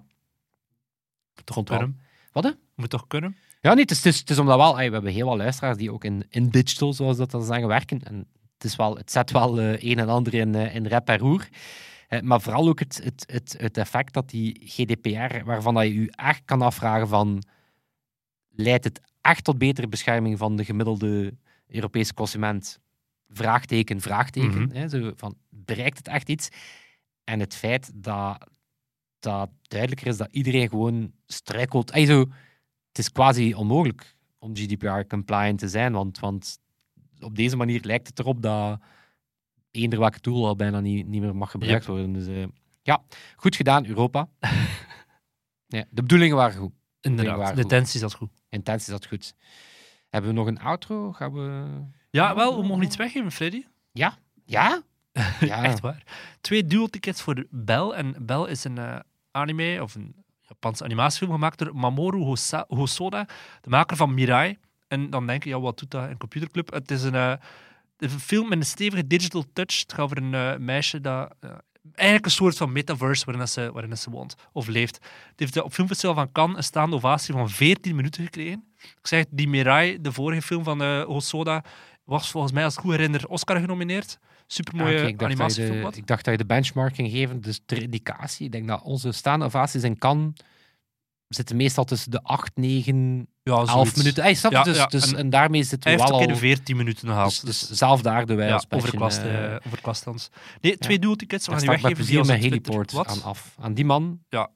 Toch 1.44 1.64
kunnen. 1.64 2.00
Wat, 2.32 2.44
hè? 2.44 2.52
Moet 2.76 2.90
toch 2.90 3.08
kunnen? 3.08 3.36
Ja, 3.62 3.74
nee, 3.74 3.82
het 3.82 3.92
is, 3.92 4.20
het 4.20 4.30
is, 4.30 4.40
omdat 4.40 4.58
wel, 4.58 4.76
we 4.76 4.82
hebben 4.82 5.12
heel 5.12 5.28
wat 5.28 5.38
luisteraars 5.38 5.78
die 5.78 5.92
ook 5.92 6.04
in, 6.04 6.26
in 6.30 6.50
digital, 6.50 6.94
zoals 6.94 7.18
dat 7.18 7.32
dan 7.32 7.44
zeggen, 7.44 7.68
werken. 7.68 8.04
En 8.04 8.28
het, 8.54 8.64
is 8.64 8.76
wel, 8.76 8.98
het 8.98 9.12
zet 9.12 9.32
wel 9.32 9.60
eh, 9.60 9.82
een 9.82 10.00
en 10.00 10.10
ander 10.10 10.34
in, 10.34 10.56
eh, 10.56 10.76
in 10.76 10.86
rep 10.86 11.10
en 11.10 11.18
roer. 11.18 11.48
Maar 12.22 12.42
vooral 12.42 12.68
ook 12.68 12.80
het, 12.80 13.02
het, 13.04 13.24
het, 13.32 13.56
het 13.58 13.78
effect 13.78 14.14
dat 14.14 14.30
die 14.30 14.62
GDPR, 14.66 15.44
waarvan 15.46 15.74
dat 15.74 15.84
je 15.84 16.02
je 16.02 16.12
echt 16.12 16.42
kan 16.46 16.62
afvragen 16.62 17.08
van, 17.08 17.44
leidt 18.50 18.84
het 18.84 19.02
echt 19.22 19.44
tot 19.44 19.58
betere 19.58 19.88
bescherming 19.88 20.38
van 20.38 20.56
de 20.56 20.66
gemiddelde 20.66 21.34
Europese 21.68 22.14
consument? 22.14 22.80
Vraagteken, 23.30 24.02
vraagteken. 24.02 24.62
Mhm. 24.62 24.76
hè, 24.76 24.90
zo 24.90 25.12
van, 25.16 25.36
bereikt 25.50 25.98
het 25.98 26.08
echt 26.08 26.30
iets? 26.30 26.50
En 27.24 27.40
het 27.40 27.56
feit 27.56 27.92
dat, 27.96 28.48
dat 29.20 29.50
duidelijker 29.62 30.08
is 30.08 30.18
dat 30.18 30.32
iedereen 30.32 30.70
gewoon 30.70 31.12
struikelt. 31.26 31.92
Ey, 31.92 32.06
zo, 32.06 32.20
het 32.88 32.98
is 32.98 33.12
quasi 33.12 33.54
onmogelijk 33.54 34.16
om 34.40 34.56
GDPR-compliant 34.56 35.60
te 35.60 35.68
zijn, 35.68 35.94
want, 35.94 36.20
want 36.20 36.60
op 37.20 37.36
deze 37.36 37.56
manier 37.56 37.82
lijkt 37.84 38.08
het 38.08 38.20
erop 38.20 38.42
dat 38.42 38.80
eender 39.72 40.00
welke 40.00 40.20
tool 40.20 40.48
al 40.48 40.56
bijna 40.56 40.80
niet, 40.80 41.08
niet 41.08 41.22
meer 41.22 41.36
mag 41.36 41.52
gebruikt 41.52 41.86
worden. 41.86 42.14
Dus 42.14 42.28
eh, 42.28 42.46
ja, 42.82 43.04
goed 43.36 43.56
gedaan, 43.56 43.86
Europa. 43.86 44.30
ja, 45.68 45.86
de 45.90 46.02
bedoelingen 46.02 46.36
waren 46.36 46.58
goed. 46.60 46.74
Inderdaad. 47.02 47.56
De 47.56 47.62
goed. 47.62 47.70
tensie 47.70 48.00
zat 48.00 48.14
goed. 48.14 48.30
Intentie 48.50 48.92
zat 48.92 49.06
goed. 49.06 49.34
Hebben 50.18 50.36
we 50.36 50.42
nog 50.42 50.48
een 50.48 50.60
outro? 50.60 51.12
Gaan 51.14 51.34
we... 51.34 51.66
Ja, 52.10 52.36
wel, 52.36 52.62
we 52.62 52.68
mogen 52.68 52.84
iets 52.84 52.96
weggeven, 52.96 53.32
Freddy. 53.32 53.66
Ja? 53.92 54.18
Ja? 54.46 54.82
Ja. 55.40 55.64
Echt 55.64 55.80
waar. 55.80 56.04
Twee 56.42 56.66
dual-tickets 56.66 57.22
voor 57.22 57.46
Bell. 57.50 57.90
En 57.90 58.16
Bell 58.26 58.44
is 58.44 58.64
een 58.64 58.78
eh, 58.78 59.00
anime, 59.32 59.80
of 59.82 59.96
een 59.96 60.16
Japanse 60.42 60.84
animatiefilm 60.84 61.32
gemaakt 61.32 61.58
door 61.60 61.76
Mamoru 61.76 62.18
Hosa- 62.24 62.66
Hosoda, 62.68 63.26
de 63.62 63.70
maker 63.70 63.98
van 63.98 64.14
Mirai. 64.14 64.58
En 64.88 65.10
dan 65.10 65.28
denk 65.28 65.44
je, 65.44 65.50
ja, 65.50 65.60
wat 65.60 65.80
doet 65.80 65.92
dat 65.92 66.10
in 66.10 66.18
Computerclub? 66.18 66.74
Het 66.74 66.92
is 66.92 67.04
een, 67.04 67.16
eh, 67.16 67.34
een 67.98 68.10
film 68.10 68.50
met 68.50 68.58
een 68.58 68.66
stevige 68.66 69.08
digital 69.08 69.44
touch. 69.54 69.80
Het 69.80 69.94
gaat 69.94 70.04
over 70.04 70.18
een 70.18 70.34
eh, 70.34 70.58
meisje 70.58 71.02
dat... 71.02 71.36
eigenlijk 71.94 72.26
een 72.26 72.32
soort 72.32 72.58
van 72.58 72.72
metaverse 72.72 73.26
waarin, 73.26 73.44
dat 73.44 73.54
ze, 73.54 73.72
waarin 73.72 73.90
dat 73.90 74.00
ze 74.00 74.10
woont 74.10 74.36
of 74.52 74.68
leeft. 74.68 74.96
Het 75.30 75.40
heeft 75.40 75.62
op 75.62 75.74
Filmfestival 75.74 76.16
van 76.16 76.32
Cannes 76.32 76.58
een 76.58 76.64
staande 76.64 76.96
ovatie 76.96 77.34
van 77.34 77.50
14 77.50 77.96
minuten 77.96 78.24
gekregen. 78.24 78.64
Ik 78.78 79.08
zeg, 79.08 79.26
die 79.30 79.48
Mirai, 79.48 80.02
de 80.02 80.12
vorige 80.12 80.42
film 80.42 80.64
van 80.64 80.82
eh, 80.82 81.04
Hosoda, 81.04 81.64
was 82.04 82.32
volgens 82.32 82.54
mij, 82.54 82.64
als 82.64 82.74
ik 82.74 82.80
goed 82.80 82.92
herinner, 82.92 83.28
Oscar 83.28 83.60
genomineerd. 83.60 84.20
Supermooie 84.48 84.98
oké, 84.98 85.08
ik, 85.08 85.20
dacht 85.20 85.38
dat 85.38 85.38
je 85.38 85.44
animatiefilm. 85.44 85.92
de, 85.92 85.98
ik 85.98 86.08
dacht 86.08 86.24
dat 86.24 86.34
je 86.34 86.40
de 86.40 86.46
benchmark 86.46 86.96
ging 86.96 87.12
geven, 87.12 87.42
dus 87.42 87.60
ter 87.66 87.82
indicatie. 87.82 88.46
Ik 88.46 88.52
denk 88.52 88.68
dat 88.68 88.82
onze 88.82 89.12
staande 89.12 89.46
ovaties 89.46 89.84
in 89.84 89.98
Cannes 89.98 90.34
zitten 91.28 91.56
meestal 91.56 91.84
tussen 91.84 92.12
de 92.12 92.24
8, 92.24 92.52
9, 92.56 93.28
Ja, 93.48 93.54
11 93.58 93.70
zoiets. 93.70 93.94
minuten. 93.96 94.24
Hey, 94.24 94.34
snap 94.34 94.52
je? 94.52 94.58
Ja, 94.58 94.64
dus, 94.64 94.78
ja, 94.78 94.86
dus, 94.86 95.12
en 95.12 95.18
en, 95.18 95.30
daarmee 95.30 95.64
zitten 95.64 95.90
Hij 95.92 96.00
we 96.00 96.06
wel 96.10 96.20
al... 96.20 96.28
de 96.28 96.36
14 96.36 96.78
minuten 96.78 97.08
gehaald. 97.08 97.46
Dus, 97.46 97.60
dus 97.60 97.78
zelf 97.78 98.02
daar 98.02 98.26
de 98.26 98.36
wij 98.36 98.54
als 98.54 98.66
overklast, 98.70 99.22
overklast 99.66 100.04
dan. 100.04 100.20
Nee, 100.62 100.78
twee 100.78 101.00
dueltickets. 101.00 101.46
We 101.46 101.52
gaan 101.52 101.60
die 101.62 101.70
met 101.70 101.82
weggeven 101.82 102.06
plezier 102.06 102.24
Twitter. 102.24 102.50
heliport 102.50 103.08
aan 103.08 103.24
af. 103.24 103.56
Aan 103.60 103.74
die 103.74 103.86
man, 103.86 104.20
Ja. 104.30 104.50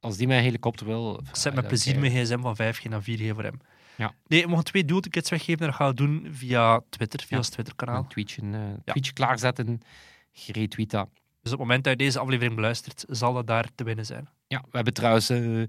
als 0.00 0.16
die 0.16 0.26
mijn 0.26 0.42
helikopter 0.42 0.86
wil... 0.86 1.20
Ik 1.28 1.36
zet 1.36 1.54
met 1.54 1.66
plezier 1.66 1.98
mijn 1.98 2.12
gsm 2.12 2.40
van 2.40 2.56
5G 2.56 2.88
naar 2.88 3.02
4G 3.02 3.28
voor 3.34 3.42
hem. 3.42 3.60
Ja. 3.96 4.12
Nee, 4.26 4.42
we 4.42 4.48
mogen 4.48 4.64
twee 4.64 4.84
dueltickets 4.84 5.30
weggeven 5.30 5.60
en 5.60 5.66
dat 5.66 5.74
gaan 5.74 5.88
we 5.88 5.94
doen 5.94 6.28
via 6.30 6.80
Twitter, 6.90 7.20
via 7.26 7.36
ons 7.36 7.48
Twitter-kanaal. 7.48 7.96
Een 7.96 8.06
tweetje, 8.08 8.42
eh, 8.52 8.58
tweetje 8.84 9.12
klaarzetten, 9.12 9.80
geretweet 10.32 10.90
dat. 10.90 11.08
Dus 11.42 11.52
op 11.52 11.58
het 11.58 11.66
moment 11.66 11.84
dat 11.84 11.92
je 11.92 12.04
deze 12.04 12.18
aflevering 12.18 12.54
beluistert, 12.54 13.04
zal 13.08 13.32
dat 13.32 13.46
daar 13.46 13.68
te 13.74 13.84
winnen 13.84 14.06
zijn. 14.06 14.28
Ja, 14.46 14.60
we 14.60 14.68
hebben 14.70 14.94
trouwens 14.94 15.28
eh, 15.30 15.62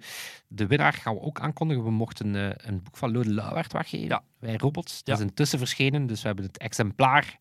de 0.48 0.68
winnaar 0.68 0.94
gaan 0.94 1.14
we 1.14 1.22
ook 1.22 1.40
aankondigen. 1.40 1.84
We 1.84 1.92
mochten 1.92 2.36
eh, 2.36 2.68
een 2.68 2.84
boek 2.84 2.98
van 2.98 3.12
Lode 3.12 3.34
Lauwert 3.34 3.74
weggeven. 3.74 4.08
Ja. 4.08 4.24
Wij 4.40 4.56
robots. 4.56 4.98
Het 4.98 5.08
Ja. 5.08 5.14
is 5.14 5.20
intussen 5.20 5.60
verschenen, 5.60 6.08
dus 6.08 6.22
we 6.22 6.28
hebben 6.28 6.46
het 6.46 6.58
exemplaar 6.58 7.38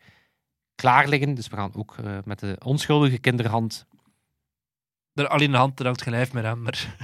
klaar 0.75 1.09
liggen. 1.09 1.35
Dus 1.35 1.49
we 1.49 1.57
gaan 1.57 1.75
ook 1.75 1.97
eh, 1.97 2.19
met 2.25 2.39
de 2.39 2.57
onschuldige 2.65 3.19
kinderhand. 3.19 3.87
Er 5.15 5.29
alleen 5.29 5.51
de 5.51 5.57
hand, 5.57 5.79
hangt 5.79 6.03
geen 6.03 6.13
lijf 6.13 6.33
meer 6.33 6.47
aan, 6.47 6.63
maar 6.63 6.97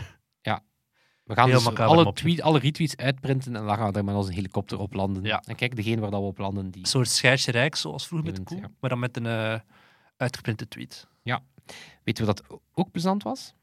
We 1.25 1.35
gaan 1.35 1.49
Heel 1.49 1.59
dus 1.59 1.79
alle, 1.79 2.13
tweet, 2.13 2.41
alle 2.41 2.59
retweets 2.59 2.97
uitprinten 2.97 3.57
en 3.57 3.67
dan 3.67 3.77
gaan 3.77 3.93
we 3.93 3.99
er 3.99 4.05
met 4.05 4.15
onze 4.15 4.33
helikopter 4.33 4.79
op 4.79 4.93
landen. 4.93 5.23
Ja. 5.25 5.43
En 5.47 5.57
kijk, 5.57 5.77
degene 5.77 6.01
waar 6.01 6.11
dat 6.11 6.21
we 6.21 6.27
op 6.27 6.39
landen, 6.39 6.71
die... 6.71 6.83
een 6.83 6.89
soort 6.89 7.09
scheidje 7.09 7.51
rijk, 7.53 7.75
zoals 7.75 8.07
vroeger 8.07 8.29
met 8.29 8.37
de 8.37 8.43
koe, 8.43 8.57
ja. 8.59 8.71
maar 8.81 8.91
dan 8.91 8.99
met 8.99 9.17
een 9.17 9.61
uitgeprinte 10.17 10.69
tweet. 10.69 11.09
Weet 12.05 12.19
je 12.19 12.25
wat 12.25 12.37
dat 12.37 12.61
ook 12.75 12.91
plezant 12.91 13.23
was? 13.23 13.55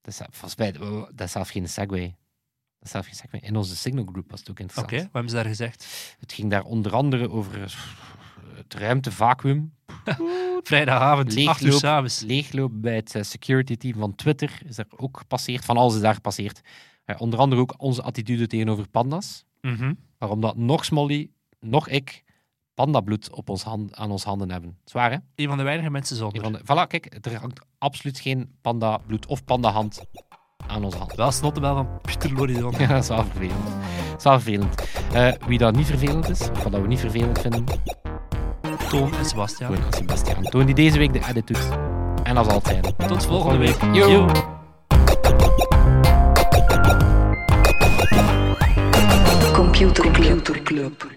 Dat 0.00 0.14
is, 0.14 0.20
volgens 0.30 0.56
mij, 0.56 0.72
dat 1.14 1.20
is 1.26 1.32
zelf 1.32 1.48
geen 1.48 1.68
segway. 1.68 2.06
Dat 2.78 2.82
is 2.82 2.90
zelf 2.90 3.04
geen 3.04 3.14
segway. 3.14 3.40
In 3.40 3.56
onze 3.56 3.76
signal 3.76 4.04
group 4.04 4.30
was 4.30 4.40
het 4.40 4.50
ook 4.50 4.54
Oké, 4.60 4.62
interessant. 4.62 5.02
wat 5.02 5.12
hebben 5.12 5.30
ze 5.30 5.36
daar 5.36 5.44
gezegd? 5.46 6.14
Het 6.20 6.32
ging 6.32 6.50
daar 6.50 6.62
onder 6.64 6.92
andere 6.92 7.30
over 7.30 7.62
eh, 7.62 7.68
het 8.56 8.74
ruimtevacuüm. 8.74 9.72
Vrijdagavond, 10.62 11.28
8 11.28 11.36
uur 11.38 11.44
Leegloop, 11.44 11.72
s'avonds. 11.80 12.20
leegloop 12.20 12.70
bij 12.74 12.94
het 12.94 13.14
eh, 13.14 13.22
security 13.22 13.76
team 13.76 13.98
van 13.98 14.14
Twitter 14.14 14.60
is 14.64 14.78
er 14.78 14.86
ook 14.96 15.18
gepasseerd. 15.18 15.64
Van 15.64 15.76
alles 15.76 15.94
is 15.94 16.00
daar 16.00 16.14
gepasseerd. 16.14 16.60
Eh, 17.04 17.20
onder 17.20 17.38
andere 17.38 17.60
ook 17.60 17.74
onze 17.76 18.02
attitude 18.02 18.46
tegenover 18.46 18.88
panda's. 18.88 19.44
Mhm. 19.60 19.94
Waarom 20.18 20.40
dat 20.40 20.56
nog 20.56 20.84
Smolly, 20.84 21.30
nog 21.60 21.88
ik, 21.88 22.23
pandabloed 22.74 23.30
op 23.32 23.48
ons 23.48 23.62
hand, 23.62 23.94
aan 23.94 24.10
ons 24.10 24.24
handen 24.24 24.50
hebben. 24.50 24.78
Zwaar, 24.84 25.10
hè? 25.10 25.16
Een 25.34 25.48
van 25.48 25.56
de 25.56 25.62
weinige 25.62 25.90
mensen 25.90 26.16
zonder. 26.16 26.42
van 26.42 26.52
de, 26.52 26.60
voilà, 26.60 26.86
kijk, 26.88 27.18
er 27.26 27.40
hangt 27.40 27.60
absoluut 27.78 28.20
geen 28.20 28.54
pandabloed 28.60 29.26
of 29.26 29.44
pandahand 29.44 30.02
aan 30.66 30.84
onze 30.84 30.98
hand. 30.98 31.14
Wel 31.14 31.30
snottebel 31.30 31.74
van 31.74 31.88
Pieter 32.02 32.32
Loridon. 32.32 32.74
Ja, 32.78 32.86
dat 32.86 33.02
is 33.02 33.08
wel 33.08 33.24
vervelend. 33.24 33.64
Dat 34.10 34.16
is 34.18 34.24
wel 34.24 34.40
vervelend. 34.40 34.88
Eh, 35.12 35.32
wie 35.46 35.58
dat 35.58 35.76
niet 35.76 35.86
vervelend 35.86 36.28
is, 36.28 36.40
of 36.50 36.62
wat 36.62 36.72
dat 36.72 36.80
we 36.80 36.86
niet 36.86 37.00
vervelend 37.00 37.38
vinden, 37.40 37.64
Toon 38.88 39.14
en 39.14 39.24
Sebastian. 39.24 39.70
gewoon 39.72 39.84
aan 39.84 39.92
Sebastian. 39.92 40.42
Toon 40.42 40.66
die 40.66 40.74
deze 40.74 40.98
week 40.98 41.12
de 41.12 41.26
edit 41.28 41.46
doet. 41.46 41.68
En 42.22 42.34
dat 42.34 42.44
zal 42.44 42.54
het 42.54 42.66
zijn. 42.66 42.82
Tot 43.08 43.26
volgende 43.26 43.58
week. 43.58 43.82
Yo. 43.92 44.10
Yo. 44.10 44.26
Computer 49.52 50.10
Club. 50.62 51.12